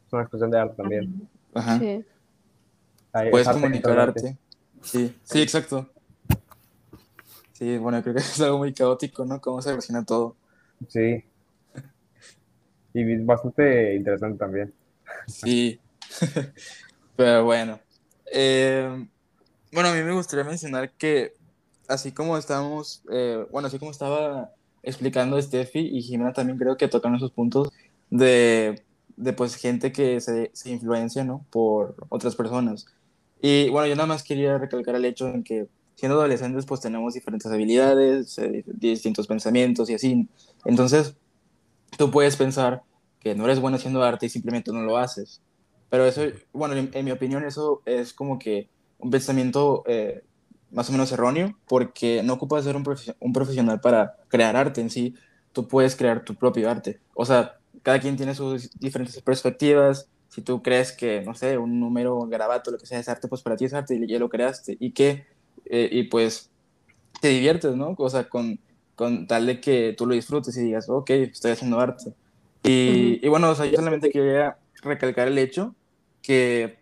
Es 0.07 0.13
una 0.13 0.23
expresión 0.23 0.51
de 0.51 0.59
arte 0.59 0.77
también. 0.77 1.29
Ajá. 1.53 1.79
Sí. 1.79 2.05
Ahí, 3.13 3.31
Puedes 3.31 3.49
comunicar 3.49 3.99
arte. 3.99 4.21
arte. 4.29 4.39
Sí, 4.83 5.17
sí, 5.25 5.43
exacto. 5.43 5.91
Sí, 7.53 7.77
bueno, 7.79 8.03
creo 8.03 8.15
que 8.15 8.21
es 8.23 8.41
algo 8.41 8.59
muy 8.59 8.73
caótico, 8.73 9.25
¿no? 9.25 9.41
Cómo 9.41 9.61
se 9.61 9.71
relaciona 9.71 10.05
todo. 10.05 10.37
Sí. 10.89 11.25
Y 12.95 13.17
bastante 13.25 13.97
interesante 13.97 14.39
también. 14.39 14.73
Sí. 15.27 15.81
Pero 17.17 17.45
bueno. 17.45 17.81
Eh, 18.33 19.07
bueno, 19.73 19.89
a 19.89 19.95
mí 19.95 20.03
me 20.03 20.13
gustaría 20.13 20.45
mencionar 20.45 20.93
que 20.93 21.35
así 21.89 22.13
como 22.13 22.39
estamos, 22.39 23.03
eh, 23.11 23.45
bueno, 23.51 23.69
así 23.69 23.79
como 23.79 23.91
estaba 23.91 24.53
explicando 24.87 25.41
Steffi 25.41 25.81
y 25.81 26.01
Jimena 26.01 26.33
también 26.33 26.59
creo 26.59 26.77
que 26.77 26.89
tocan 26.89 27.15
esos 27.15 27.33
puntos 27.33 27.69
de, 28.09 28.83
de 29.17 29.33
pues 29.35 29.57
gente 29.57 29.93
que 29.93 30.21
se, 30.21 30.51
se, 30.55 30.71
influencia, 30.71 31.25
¿no? 31.25 31.45
Por 31.51 31.97
otras 32.09 32.37
personas. 32.37 32.87
Y 33.43 33.69
bueno, 33.69 33.89
yo 33.89 33.97
nada 33.97 34.07
más 34.07 34.23
quería 34.23 34.57
recalcar 34.57 34.95
el 34.95 35.05
hecho 35.05 35.29
en 35.29 35.43
que 35.43 35.67
siendo 35.97 36.19
adolescentes 36.19 36.65
pues 36.67 36.81
tenemos 36.81 37.15
diferentes 37.15 37.51
habilidades, 37.51 38.39
eh, 38.39 38.65
distintos 38.67 39.27
pensamientos 39.27 39.91
y 39.91 39.95
así. 39.95 40.29
Entonces, 40.65 41.17
tú 41.99 42.11
puedes 42.11 42.37
pensar 42.37 42.83
que 43.19 43.35
no 43.35 43.45
eres 43.45 43.61
bueno 43.61 43.77
haciendo 43.77 44.03
arte 44.05 44.27
y 44.27 44.29
simplemente 44.29 44.73
no 44.73 44.83
lo 44.83 44.99
haces. 44.99 45.43
Pero 45.91 46.07
eso, 46.07 46.23
bueno, 46.53 46.75
en, 46.77 47.05
mi 47.05 47.11
opinión 47.11 47.45
eso 47.45 47.83
es 47.87 48.13
como 48.13 48.39
que 48.39 48.69
un 48.99 49.11
pensamiento 49.11 49.83
eh, 49.87 50.23
más 50.71 50.89
o 50.89 50.93
menos 50.93 51.13
erróneo, 51.13 51.57
porque 51.69 52.23
no 52.23 52.35
ocupas 52.35 52.65
ser 52.65 52.77
un, 52.77 52.83
profe 52.83 53.15
un, 53.21 53.33
profesional 53.33 53.81
para 53.81 54.17
crear 54.29 54.57
arte 54.57 54.81
en 54.81 54.91
sí, 54.91 55.15
tú 55.53 55.69
puedes 55.69 55.97
crear 55.97 56.25
tu 56.25 56.35
propio 56.35 56.71
arte. 56.71 57.01
O 57.15 57.25
sea, 57.25 57.57
cada 57.83 58.01
quien 58.01 58.17
tiene 58.17 58.35
sus 58.35 58.71
diferentes 58.79 59.21
perspectivas. 59.23 60.09
Si 60.29 60.43
tú 60.43 60.63
crees 60.63 60.93
que, 60.93 61.23
no 61.23 61.35
sé, 61.35 61.57
un 61.57 61.81
número, 61.81 62.17
un 62.17 62.29
garabato, 62.29 62.71
lo 62.71 62.79
que 62.79 62.87
sea 62.87 62.99
es 62.99 63.09
arte, 63.09 63.29
pues 63.29 63.43
para 63.43 63.57
ti 63.57 63.65
es 63.65 63.75
arte 63.75 63.95
y 63.95 64.07
ya 64.07 64.19
lo 64.19 64.29
creaste. 64.29 64.77
Y 64.81 64.91
que, 64.91 65.25
eh, 65.67 65.89
y 65.91 66.05
pues 66.05 66.51
te 67.21 67.29
diviertes, 67.29 67.75
¿no? 67.77 67.95
O 67.97 68.11
sea, 68.11 68.29
con, 68.29 68.59
con 68.95 69.27
tal 69.27 69.47
de 69.47 69.61
que 69.61 69.95
tú 69.97 70.07
lo 70.07 70.15
disfrutes 70.15 70.57
y 70.57 70.63
digas, 70.63 70.89
ok, 70.89 71.11
estoy 71.11 71.53
haciendo 71.53 71.81
arte. 71.81 72.13
Y, 72.65 73.25
y 73.25 73.29
bueno, 73.29 73.51
o 73.51 73.55
sea, 73.55 73.67
yo 73.67 73.77
solamente 73.77 74.11
quería 74.11 74.59
recalcar 74.83 75.29
el 75.29 75.39
hecho 75.39 75.75
que, 76.23 76.79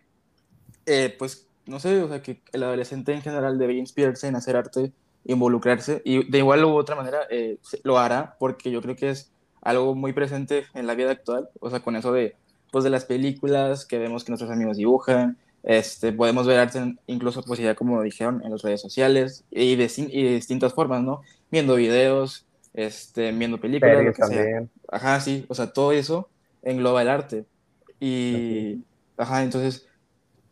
eh, 0.85 1.15
pues, 1.17 1.44
no 1.65 1.79
sé, 1.79 2.01
o 2.01 2.07
sea, 2.07 2.21
que 2.21 2.41
el 2.51 2.63
adolescente 2.63 3.13
en 3.13 3.21
general 3.21 3.57
debe 3.57 3.73
inspirarse 3.73 4.27
en 4.27 4.35
hacer 4.35 4.55
arte, 4.55 4.91
involucrarse, 5.25 6.01
y 6.05 6.29
de 6.29 6.37
igual 6.37 6.63
u 6.65 6.75
otra 6.75 6.95
manera 6.95 7.19
eh, 7.29 7.57
lo 7.83 7.97
hará, 7.97 8.35
porque 8.39 8.71
yo 8.71 8.81
creo 8.81 8.95
que 8.95 9.09
es 9.09 9.31
algo 9.61 9.95
muy 9.95 10.13
presente 10.13 10.65
en 10.73 10.87
la 10.87 10.95
vida 10.95 11.11
actual, 11.11 11.49
o 11.59 11.69
sea, 11.69 11.79
con 11.79 11.95
eso 11.95 12.11
de, 12.11 12.35
pues, 12.71 12.83
de 12.83 12.89
las 12.91 13.05
películas 13.05 13.85
que 13.85 13.97
vemos 13.97 14.23
que 14.23 14.31
nuestros 14.31 14.51
amigos 14.51 14.77
dibujan, 14.77 15.37
este, 15.63 16.13
podemos 16.13 16.45
ver 16.45 16.59
arte 16.59 16.77
en, 16.77 16.99
incluso, 17.07 17.41
pues 17.41 17.59
ya 17.59 17.73
como 17.73 18.01
dijeron, 18.03 18.41
en 18.45 18.51
las 18.51 18.61
redes 18.61 18.81
sociales, 18.81 19.43
y 19.49 19.75
de, 19.75 19.91
y 19.97 20.23
de 20.23 20.35
distintas 20.35 20.73
formas, 20.73 21.01
¿no? 21.01 21.21
Viendo 21.49 21.75
videos, 21.75 22.45
este, 22.75 23.31
viendo 23.31 23.59
películas, 23.59 24.03
lo 24.03 24.13
que 24.13 24.19
también. 24.19 24.43
sea. 24.43 24.67
Ajá, 24.89 25.19
sí, 25.21 25.45
o 25.47 25.55
sea, 25.55 25.73
todo 25.73 25.91
eso 25.91 26.29
engloba 26.61 27.01
el 27.01 27.09
arte. 27.09 27.45
Y, 27.99 28.83
ajá, 29.17 29.41
entonces, 29.43 29.87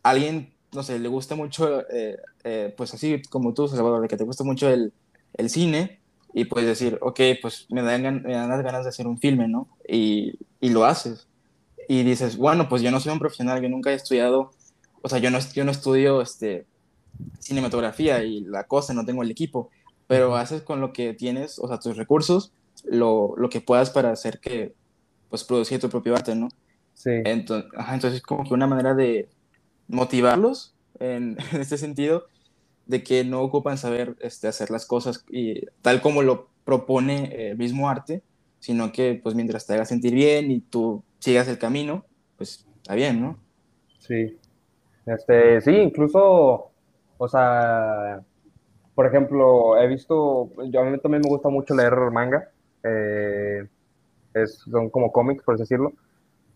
alguien 0.02 0.53
no 0.74 0.82
sé, 0.82 0.98
le 0.98 1.08
gusta 1.08 1.34
mucho, 1.34 1.88
eh, 1.90 2.18
eh, 2.42 2.74
pues 2.76 2.92
así 2.94 3.22
como 3.30 3.54
tú, 3.54 3.68
Salvador, 3.68 4.06
que 4.08 4.16
te 4.16 4.24
gusta 4.24 4.44
mucho 4.44 4.68
el, 4.68 4.92
el 5.34 5.48
cine, 5.50 6.00
y 6.36 6.46
puedes 6.46 6.68
decir, 6.68 6.98
ok, 7.00 7.20
pues 7.40 7.66
me 7.70 7.80
dan, 7.80 8.22
me 8.22 8.34
dan 8.34 8.48
las 8.48 8.62
ganas 8.62 8.82
de 8.82 8.88
hacer 8.88 9.06
un 9.06 9.18
filme, 9.18 9.46
¿no? 9.46 9.68
Y, 9.88 10.36
y, 10.60 10.70
lo 10.70 10.84
haces. 10.84 11.28
Y 11.88 12.02
dices, 12.02 12.36
bueno, 12.36 12.68
pues 12.68 12.82
yo 12.82 12.90
no 12.90 12.98
soy 12.98 13.12
un 13.12 13.20
profesional, 13.20 13.62
yo 13.62 13.68
nunca 13.68 13.92
he 13.92 13.94
estudiado, 13.94 14.50
o 15.00 15.08
sea, 15.08 15.18
yo 15.20 15.30
no, 15.30 15.38
yo 15.38 15.64
no 15.64 15.70
estudio 15.70 16.20
este, 16.20 16.66
cinematografía 17.38 18.24
y 18.24 18.40
la 18.40 18.64
cosa, 18.64 18.94
no 18.94 19.04
tengo 19.04 19.22
el 19.22 19.30
equipo, 19.30 19.70
pero 20.08 20.34
haces 20.34 20.62
con 20.62 20.80
lo 20.80 20.92
que 20.92 21.14
tienes, 21.14 21.60
o 21.60 21.68
sea, 21.68 21.78
tus 21.78 21.96
recursos, 21.96 22.52
lo, 22.82 23.34
lo 23.36 23.48
que 23.48 23.60
puedas 23.60 23.90
para 23.90 24.10
hacer 24.10 24.40
que, 24.40 24.74
pues, 25.30 25.44
producir 25.44 25.78
tu 25.78 25.88
propio 25.88 26.16
arte, 26.16 26.34
¿no? 26.34 26.48
Sí. 26.94 27.10
Entonces, 27.24 27.70
ajá, 27.76 27.94
entonces 27.94 28.22
como 28.22 28.42
que 28.42 28.54
una 28.54 28.66
manera 28.66 28.94
de 28.94 29.28
motivarlos 29.88 30.74
en, 30.98 31.36
en, 31.52 31.60
este 31.60 31.78
sentido 31.78 32.26
de 32.86 33.02
que 33.02 33.24
no 33.24 33.42
ocupan 33.42 33.78
saber 33.78 34.16
este, 34.20 34.48
hacer 34.48 34.70
las 34.70 34.86
cosas 34.86 35.24
y, 35.30 35.66
tal 35.82 36.00
como 36.00 36.22
lo 36.22 36.48
propone 36.64 37.50
el 37.50 37.56
mismo 37.56 37.88
arte, 37.88 38.22
sino 38.58 38.92
que 38.92 39.20
pues 39.22 39.34
mientras 39.34 39.66
te 39.66 39.74
haga 39.74 39.84
sentir 39.84 40.14
bien 40.14 40.50
y 40.50 40.60
tú 40.60 41.02
sigas 41.18 41.48
el 41.48 41.58
camino, 41.58 42.04
pues 42.36 42.66
está 42.76 42.94
bien, 42.94 43.20
¿no? 43.20 43.38
Sí. 43.98 44.38
Este, 45.06 45.60
sí, 45.60 45.70
incluso 45.70 46.70
O 47.18 47.28
sea, 47.28 48.22
por 48.94 49.06
ejemplo, 49.06 49.76
he 49.78 49.86
visto, 49.88 50.50
yo 50.70 50.80
a 50.80 50.84
mí 50.84 50.98
también 50.98 51.22
me 51.22 51.28
gusta 51.28 51.48
mucho 51.48 51.74
leer 51.74 51.94
manga, 52.12 52.48
eh, 52.82 53.66
es, 54.34 54.58
son 54.70 54.88
como 54.90 55.10
cómics, 55.12 55.42
por 55.42 55.54
así 55.54 55.62
decirlo, 55.62 55.92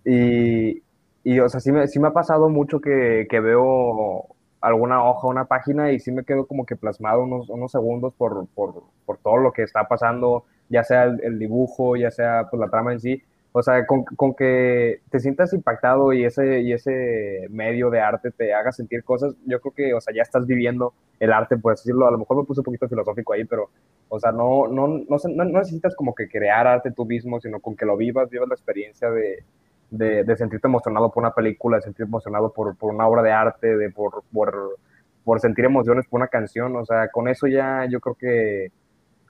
y, 0.05 0.83
y, 1.29 1.41
o 1.41 1.49
sea, 1.51 1.61
sí 1.61 1.73
me, 1.73 1.87
sí 1.89 2.01
me 2.01 2.09
ha 2.09 2.13
pasado 2.13 2.49
mucho 2.49 2.81
que, 2.81 3.27
que 3.29 3.41
veo 3.41 4.29
alguna 4.63 5.05
hoja, 5.05 5.29
una 5.29 5.45
página, 5.45 5.93
y 5.93 6.01
sí 6.01 6.11
me 6.11 6.25
quedo 6.25 6.47
como 6.47 6.65
que 6.65 6.75
plasmado 6.75 7.23
unos, 7.23 7.51
unos 7.51 7.71
segundos 7.71 8.15
por, 8.15 8.47
por, 8.55 8.85
por 9.05 9.19
todo 9.19 9.37
lo 9.37 9.53
que 9.53 9.63
está 9.63 9.87
pasando, 9.89 10.45
ya 10.71 10.85
sea 10.85 11.05
el, 11.05 11.39
dibujo, 11.39 11.97
ya 11.97 12.11
sea 12.11 12.49
pues, 12.51 12.59
la 12.59 12.71
trama 12.71 12.95
en 12.95 13.01
sí, 13.01 13.23
o 13.53 13.63
sea, 13.63 13.85
con, 13.85 14.05
con, 14.05 14.35
que 14.35 15.03
te 15.11 15.21
sientas 15.21 15.53
impactado 15.53 16.15
y 16.15 16.25
ese, 16.25 16.63
y 16.63 16.73
ese 16.73 17.47
medio 17.51 17.91
de 17.91 18.01
arte 18.01 18.31
te 18.31 18.55
haga 18.55 18.73
sentir 18.73 19.05
cosas, 19.05 19.35
yo 19.45 19.61
creo 19.61 19.75
que, 19.75 19.93
o 19.93 20.01
sea, 20.01 20.15
ya 20.15 20.23
estás 20.23 20.47
viviendo 20.47 20.95
el 21.21 21.31
arte, 21.31 21.59
por 21.59 21.75
decirlo, 21.75 22.07
a 22.09 22.11
lo 22.11 22.17
mejor 22.17 22.39
me 22.39 22.45
puse 22.45 22.61
un 22.61 22.65
poquito 22.65 22.89
filosófico 22.89 23.35
ahí, 23.35 23.45
pero, 23.45 23.69
o 24.09 24.19
sea, 24.19 24.33
no, 24.33 24.67
no, 24.67 24.89
no, 24.89 25.17
no 25.27 25.45
necesitas 25.45 25.95
como 25.95 26.15
que 26.15 26.27
crear 26.27 26.67
arte 26.67 26.91
tú 26.91 27.05
mismo, 27.05 27.39
sino 27.39 27.61
con 27.61 27.77
que 27.77 27.85
lo 27.85 27.99
vivas, 27.99 28.31
vivas 28.31 28.49
la 28.49 28.55
experiencia 28.55 29.11
de, 29.11 29.45
de, 29.91 30.25
de 30.25 30.37
sentirte 30.37 30.69
emocionado 30.69 31.11
por 31.11 31.23
una 31.23 31.33
película, 31.35 31.79
de 31.79 31.83
sentirte 31.83 32.09
emocionado 32.09 32.53
por, 32.53 32.77
por 32.77 32.95
una 32.95 33.07
obra 33.07 33.23
de 33.23 33.33
arte, 33.33 33.77
de 33.77 33.91
por, 33.91 34.23
por, 34.33 34.79
por 35.25 35.41
sentir 35.41 35.65
emociones 35.65 36.07
por 36.07 36.21
una 36.21 36.29
canción, 36.29 36.77
o 36.77 36.85
sea, 36.85 37.09
con 37.09 37.29
eso 37.29 37.47
ya 37.47 37.87
yo 37.91 38.01
creo 38.01 38.15
que 38.15 38.73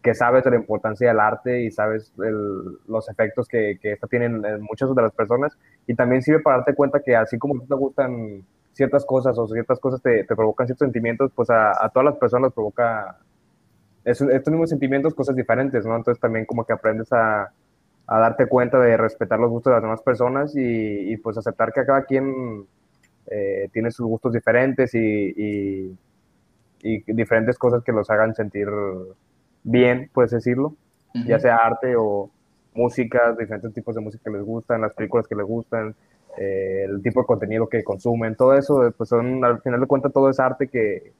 que 0.03 0.14
sabes 0.14 0.44
la 0.47 0.57
importancia 0.57 1.09
del 1.09 1.21
arte 1.21 1.62
y 1.62 1.71
sabes 1.71 2.12
los 2.16 3.09
efectos 3.09 3.49
que, 3.49 3.79
que 3.81 3.92
esto 3.92 4.07
tiene 4.07 4.27
en 4.27 4.62
muchas 4.62 4.94
de 4.94 5.03
las 5.03 5.12
personas. 5.12 5.59
Y 5.87 5.94
también 5.94 6.23
sirve 6.23 6.40
para 6.40 6.59
darte 6.59 6.75
cuenta 6.75 7.01
que 7.01 7.16
así 7.16 7.38
como 7.38 7.61
te 7.61 7.75
gustan 7.75 8.44
ciertas 8.73 9.05
cosas 9.05 9.37
o 9.38 9.47
ciertas 9.49 9.81
cosas 9.81 10.01
te, 10.01 10.25
te 10.25 10.37
provocan 10.37 10.66
ciertos 10.66 10.87
sentimientos, 10.87 11.33
pues 11.35 11.51
a, 11.51 11.73
a, 11.85 11.88
todas 11.88 12.07
las 12.07 12.16
personas 12.16 12.53
provoca 12.53 13.18
es, 14.05 14.21
estos 14.21 14.53
mismos 14.53 14.71
sentimientos, 14.71 15.14
cosas 15.14 15.35
diferentes, 15.35 15.85
¿no? 15.85 15.97
Entonces 15.97 16.21
también 16.21 16.47
como 16.47 16.64
que 16.64 16.73
aprendes 16.73 17.12
a, 17.12 17.53
a 18.09 18.18
darte 18.18 18.47
cuenta 18.47 18.81
de 18.81 18.97
respetar 18.97 19.38
los 19.38 19.51
gustos 19.51 19.71
de 19.71 19.75
las 19.75 19.83
demás 19.83 20.03
personas 20.03 20.57
y, 20.57 21.12
y 21.12 21.16
pues 21.18 21.37
aceptar 21.37 21.73
que 21.73 21.85
cada 21.85 22.05
quien 22.05 22.66
eh, 23.27 23.68
tiene 23.71 23.90
sus 23.90 24.07
gustos 24.07 24.33
diferentes 24.33 24.94
y, 24.94 24.99
y, 25.37 25.99
y 26.83 27.12
diferentes 27.12 27.59
cosas 27.59 27.85
que 27.85 27.92
los 27.92 28.09
hagan 28.09 28.35
sentir 28.35 28.66
bien, 29.62 30.11
puedes 30.14 30.31
decirlo, 30.31 30.68
uh 30.68 31.18
-huh. 31.18 31.27
ya 31.27 31.38
sea 31.38 31.57
arte 31.57 31.97
o 31.97 32.31
música, 32.75 33.33
diferentes 33.38 33.75
tipos 33.75 33.94
de 33.94 34.01
música 34.01 34.25
que 34.25 34.38
les 34.38 34.44
gustan, 34.44 34.81
las 34.81 34.94
películas 34.94 35.27
que 35.27 35.35
les 35.35 35.44
gustan, 35.47 35.94
eh, 36.38 36.87
el 36.88 37.03
tipo 37.03 37.21
de 37.21 37.27
contenido 37.27 37.68
que 37.68 37.85
consumen, 37.85 38.37
todo 38.37 38.55
eso, 38.57 38.90
pues 38.97 39.11
son, 39.11 39.44
al 39.44 39.61
final 39.61 39.81
de 39.81 39.87
cuentas, 39.87 40.12
todo 40.12 40.31
es 40.31 40.40
arte 40.40 40.68
que, 40.68 41.12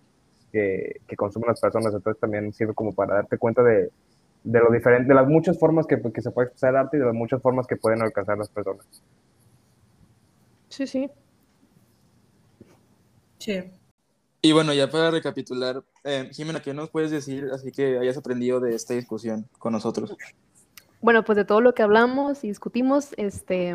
que, 0.53 1.01
que, 1.07 1.17
consumen 1.17 1.49
las 1.49 1.61
personas, 1.61 1.93
entonces 1.93 2.19
también 2.19 2.53
sirve 2.55 2.73
como 2.75 2.95
para 2.95 3.15
darte 3.17 3.37
cuenta 3.37 3.63
de, 3.63 3.91
de 4.45 4.61
lo 4.61 4.71
diferente, 4.71 5.09
de 5.09 5.15
las 5.15 5.27
muchas 5.27 5.59
formas 5.59 5.87
que, 5.87 6.01
que 6.13 6.23
se 6.23 6.31
puede 6.31 6.47
expresar 6.47 6.71
el 6.71 6.77
arte 6.77 6.97
y 6.97 7.01
de 7.01 7.07
las 7.07 7.15
muchas 7.15 7.43
formas 7.43 7.67
que 7.67 7.77
pueden 7.77 8.03
alcanzar 8.03 8.39
las 8.39 8.49
personas. 8.49 8.87
Sí, 10.69 10.87
sí. 10.87 11.11
Sí. 13.39 13.65
Y 14.41 14.53
bueno, 14.53 14.73
ya 14.73 14.89
para 14.89 15.11
recapitular, 15.11 15.83
eh, 16.05 16.31
Jimena, 16.33 16.61
¿qué 16.61 16.73
nos 16.73 16.91
puedes 16.91 17.11
decir 17.11 17.49
así 17.53 17.73
que 17.73 17.99
hayas 17.99 18.17
aprendido 18.17 18.61
de 18.61 18.75
esta 18.75 18.95
discusión 18.95 19.49
con 19.59 19.73
nosotros? 19.73 20.17
Bueno, 21.01 21.25
pues 21.25 21.37
de 21.37 21.45
todo 21.45 21.61
lo 21.61 21.75
que 21.75 21.83
hablamos 21.83 22.45
y 22.45 22.49
discutimos, 22.49 23.15
este, 23.17 23.75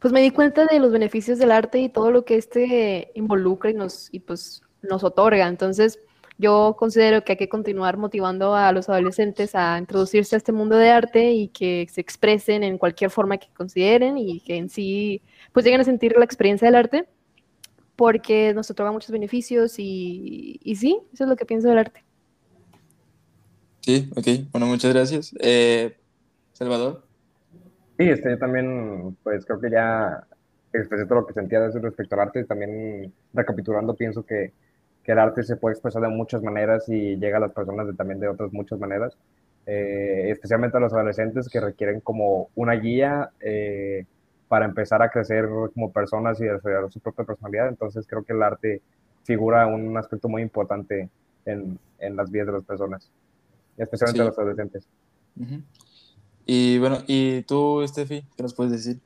pues 0.00 0.12
me 0.12 0.20
di 0.20 0.30
cuenta 0.30 0.66
de 0.66 0.80
los 0.80 0.92
beneficios 0.92 1.38
del 1.38 1.52
arte 1.52 1.78
y 1.78 1.88
todo 1.88 2.10
lo 2.10 2.24
que 2.24 2.36
este 2.36 3.12
involucra 3.14 3.70
y 3.70 3.74
nos, 3.74 4.08
y 4.12 4.20
pues 4.20 4.62
nos 4.82 5.04
otorga. 5.04 5.46
Entonces, 5.46 6.00
yo 6.38 6.76
considero 6.78 7.24
que 7.24 7.32
hay 7.32 7.38
que 7.38 7.48
continuar 7.48 7.96
motivando 7.96 8.54
a 8.54 8.72
los 8.72 8.88
adolescentes 8.88 9.54
a 9.54 9.78
introducirse 9.78 10.36
a 10.36 10.38
este 10.38 10.52
mundo 10.52 10.76
de 10.76 10.90
arte 10.90 11.32
y 11.32 11.48
que 11.48 11.86
se 11.90 12.00
expresen 12.00 12.62
en 12.62 12.78
cualquier 12.78 13.10
forma 13.10 13.38
que 13.38 13.48
consideren 13.54 14.18
y 14.18 14.40
que 14.40 14.56
en 14.56 14.68
sí, 14.68 15.22
pues 15.52 15.64
lleguen 15.64 15.80
a 15.80 15.84
sentir 15.84 16.16
la 16.16 16.24
experiencia 16.24 16.66
del 16.66 16.76
arte 16.76 17.08
porque 17.96 18.54
nos 18.54 18.70
otorga 18.70 18.92
muchos 18.92 19.10
beneficios 19.10 19.78
y, 19.78 20.58
y, 20.62 20.76
sí, 20.76 20.98
eso 21.12 21.24
es 21.24 21.30
lo 21.30 21.36
que 21.36 21.44
pienso 21.44 21.68
del 21.68 21.78
arte. 21.78 22.04
Sí, 23.80 24.10
ok, 24.16 24.50
bueno, 24.50 24.66
muchas 24.66 24.92
gracias. 24.92 25.34
Eh, 25.40 25.96
Salvador. 26.52 27.04
Sí, 27.98 28.08
este, 28.08 28.30
yo 28.30 28.38
también, 28.38 29.16
pues 29.22 29.44
creo 29.44 29.60
que 29.60 29.70
ya 29.70 30.26
expresé 30.72 31.04
todo 31.04 31.20
lo 31.20 31.26
que 31.26 31.34
sentía 31.34 31.68
respecto 31.68 32.14
al 32.14 32.22
arte, 32.22 32.44
también 32.44 33.12
recapitulando, 33.34 33.94
pienso 33.94 34.24
que, 34.24 34.52
que, 35.04 35.12
el 35.12 35.18
arte 35.18 35.42
se 35.42 35.56
puede 35.56 35.74
expresar 35.74 36.02
de 36.02 36.08
muchas 36.08 36.42
maneras 36.42 36.88
y 36.88 37.16
llega 37.16 37.38
a 37.38 37.40
las 37.40 37.52
personas 37.52 37.86
de, 37.86 37.94
también 37.94 38.20
de 38.20 38.28
otras 38.28 38.52
muchas 38.52 38.78
maneras, 38.78 39.16
eh, 39.66 40.30
especialmente 40.30 40.76
a 40.76 40.80
los 40.80 40.92
adolescentes 40.92 41.48
que 41.48 41.60
requieren 41.60 42.00
como 42.00 42.48
una 42.54 42.74
guía. 42.74 43.30
Eh, 43.40 44.04
para 44.52 44.66
empezar 44.66 45.00
a 45.00 45.08
crecer 45.08 45.48
como 45.72 45.90
personas 45.90 46.38
y 46.38 46.44
desarrollar 46.44 46.92
su 46.92 47.00
propia 47.00 47.24
personalidad. 47.24 47.68
Entonces 47.68 48.06
creo 48.06 48.22
que 48.22 48.34
el 48.34 48.42
arte 48.42 48.82
figura 49.24 49.66
un 49.66 49.96
aspecto 49.96 50.28
muy 50.28 50.42
importante 50.42 51.08
en, 51.46 51.78
en 51.98 52.16
las 52.16 52.30
vidas 52.30 52.48
de 52.48 52.52
las 52.52 52.62
personas, 52.62 53.10
especialmente 53.78 54.20
sí. 54.20 54.26
los 54.26 54.38
adolescentes. 54.38 54.86
Uh 55.40 55.42
-huh. 55.44 55.62
Y 56.44 56.78
bueno, 56.80 56.98
¿y 57.06 57.40
tú, 57.44 57.82
Steffi, 57.88 58.26
qué 58.36 58.42
nos 58.42 58.52
puedes 58.52 58.72
decir? 58.72 59.00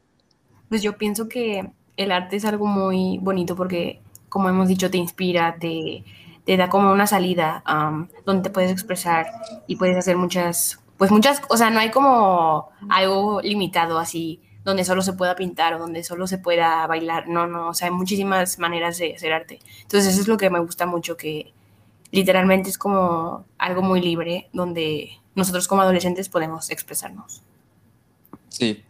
Pues 0.69 0.83
yo 0.83 0.97
pienso 0.97 1.29
que 1.29 1.71
el 1.97 2.11
arte 2.11 2.35
es 2.35 2.45
algo 2.45 2.67
muy 2.67 3.19
bonito 3.23 3.55
porque, 3.55 4.01
como 4.29 4.49
hemos 4.49 4.69
dicho, 4.69 4.91
te 4.91 4.99
inspira, 4.99 5.57
te, 5.59 6.05
te 6.45 6.57
da 6.57 6.69
como 6.69 6.93
una 6.93 7.07
salida 7.07 7.63
donde 8.25 8.43
te 8.43 8.51
puedes 8.51 8.71
expresar 8.71 9.27
y 9.67 9.77
puedes 9.77 9.97
hacer 9.97 10.17
muchas, 10.17 10.81
pues 10.97 11.11
muchas, 11.11 11.43
o 11.49 11.57
sea, 11.57 11.71
no 11.71 11.81
hay 11.81 11.91
como 11.91 12.71
algo 12.89 13.41
limitado 13.43 13.99
así 13.99 14.41
donde 14.67 14.85
solo 14.85 15.01
se 15.01 15.13
pueda 15.13 15.37
pintar 15.37 15.75
o 15.75 15.79
donde 15.79 16.03
solo 16.03 16.27
se 16.27 16.39
pueda 16.39 16.87
bailar. 16.89 17.29
No, 17.29 17.47
no, 17.47 17.69
o 17.69 17.75
sea, 17.75 17.87
hay 17.87 17.95
muchísimas 17.95 18.59
maneras 18.59 18.99
de 18.99 19.15
hacer 19.15 19.33
arte. 19.33 19.61
Entonces 19.83 20.13
eso 20.13 20.23
es 20.23 20.29
lo 20.29 20.37
que 20.37 20.51
me 20.51 20.59
gusta 20.59 20.87
mucho, 20.87 21.17
que 21.17 21.53
literalmente 22.11 22.71
es 22.71 22.77
como 22.77 23.45
algo 23.59 23.83
muy 23.83 24.01
libre, 24.01 24.49
donde 24.53 25.21
nosotros 25.37 25.69
como 25.69 25.83
adolescentes 25.83 26.29
podemos 26.29 26.71
expresarnos. 26.71 27.43
Sí, 28.49 28.83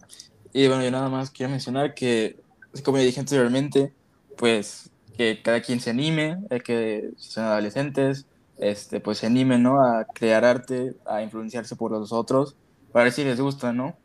y 0.54 0.66
bueno, 0.66 0.82
yo 0.82 0.90
nada 0.90 1.10
más 1.10 1.30
quiero 1.30 1.50
mencionar 1.50 1.92
que, 1.92 2.40
como 2.82 2.96
ya 2.96 3.04
dije 3.04 3.20
anteriormente, 3.20 3.92
pues 4.38 4.90
que 5.16 5.42
cada 5.42 5.60
quien 5.62 5.80
se 5.80 5.90
anime, 5.90 6.38
eh, 6.50 6.60
que 6.60 7.10
si 7.16 7.30
son 7.30 7.44
adolescentes, 7.44 8.26
este, 8.58 9.00
pues 9.00 9.18
se 9.18 9.26
animen, 9.26 9.62
¿no? 9.62 9.82
A 9.82 10.04
crear 10.06 10.44
arte, 10.44 10.94
a 11.06 11.22
influenciarse 11.22 11.76
por 11.76 11.90
los 11.92 12.12
otros, 12.12 12.56
para 12.92 13.04
ver 13.04 13.12
si 13.12 13.24
les 13.24 13.40
gusta, 13.40 13.72
¿no? 13.72 13.96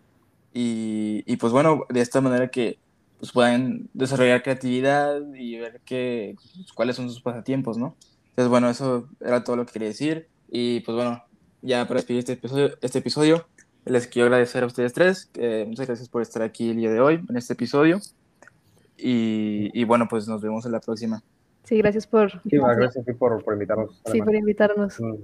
Y, 0.53 1.23
y, 1.25 1.37
pues 1.37 1.53
bueno, 1.53 1.85
de 1.89 2.01
esta 2.01 2.21
manera 2.21 2.49
que 2.49 2.79
pues, 3.19 3.31
puedan 3.31 3.89
desarrollar 3.93 4.43
creatividad 4.43 5.21
y 5.35 5.57
ver 5.57 5.81
que, 5.85 6.35
pues, 6.55 6.73
cuáles 6.73 6.95
son 6.95 7.09
sus 7.09 7.21
pasatiempos, 7.21 7.77
¿no? 7.77 7.95
Entonces, 8.31 8.49
bueno, 8.49 8.69
eso 8.69 9.07
era 9.19 9.43
todo 9.43 9.55
lo 9.57 9.65
que 9.65 9.73
quería 9.73 9.89
decir. 9.89 10.27
Y 10.49 10.81
pues 10.81 10.95
bueno, 10.95 11.23
ya 11.61 11.87
para 11.87 11.99
despedir 11.99 12.19
este 12.19 12.33
episodio, 12.33 12.77
este 12.81 12.99
episodio 12.99 13.47
les 13.85 14.07
quiero 14.07 14.27
agradecer 14.27 14.63
a 14.63 14.67
ustedes 14.67 14.93
tres. 14.93 15.29
Eh, 15.35 15.65
muchas 15.67 15.87
gracias 15.87 16.09
por 16.09 16.21
estar 16.21 16.41
aquí 16.41 16.69
el 16.69 16.77
día 16.77 16.91
de 16.91 16.99
hoy 16.99 17.23
en 17.27 17.37
este 17.37 17.53
episodio. 17.53 17.99
Y, 19.01 19.71
y 19.73 19.83
bueno, 19.83 20.07
pues 20.09 20.27
nos 20.27 20.41
vemos 20.41 20.65
en 20.65 20.71
la 20.71 20.79
próxima. 20.79 21.23
Sí, 21.63 21.77
gracias 21.77 22.07
por... 22.07 22.31
Sí, 22.43 22.57
gracias 22.57 23.05
por, 23.17 23.43
por 23.43 23.53
invitarnos. 23.53 24.01
Sí, 24.05 24.21
por 24.21 24.35
invitarnos. 24.35 24.99
Mm. 24.99 25.15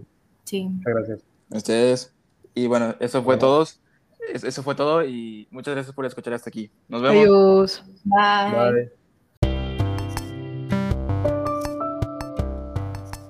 Sí. 0.44 0.68
Muchas 0.68 0.94
gracias. 0.94 1.24
Ustedes. 1.52 2.16
Y 2.54 2.68
bueno, 2.68 2.96
eso 3.00 3.20
fue 3.20 3.36
bueno. 3.36 3.40
todos 3.40 3.82
eso 4.34 4.64
fue 4.64 4.76
todo 4.76 5.06
y 5.06 5.48
muchas 5.52 5.74
gracias 5.74 5.96
por 5.96 6.06
escuchar 6.06 6.34
hasta 6.34 6.50
aquí. 6.50 6.72
Nos 6.88 7.02
vemos. 7.02 7.18
Adiós. 7.18 7.84
Bye. 8.04 8.72
Bye. 8.72 8.92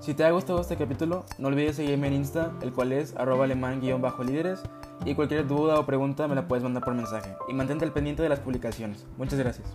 Si 0.01 0.13
te 0.13 0.23
ha 0.23 0.31
gustado 0.31 0.61
este 0.61 0.77
capítulo, 0.77 1.25
no 1.37 1.49
olvides 1.49 1.75
seguirme 1.75 2.07
en 2.07 2.13
Insta, 2.13 2.53
el 2.61 2.71
cual 2.71 2.93
es 2.93 3.13
arroba 3.17 3.43
alemán-líderes, 3.43 4.63
y 5.05 5.15
cualquier 5.15 5.45
duda 5.45 5.77
o 5.79 5.85
pregunta 5.85 6.29
me 6.29 6.35
la 6.35 6.47
puedes 6.47 6.63
mandar 6.63 6.83
por 6.85 6.93
mensaje. 6.93 7.35
Y 7.49 7.53
mantente 7.53 7.83
al 7.83 7.91
pendiente 7.91 8.23
de 8.23 8.29
las 8.29 8.39
publicaciones. 8.39 9.05
Muchas 9.17 9.37
gracias. 9.37 9.67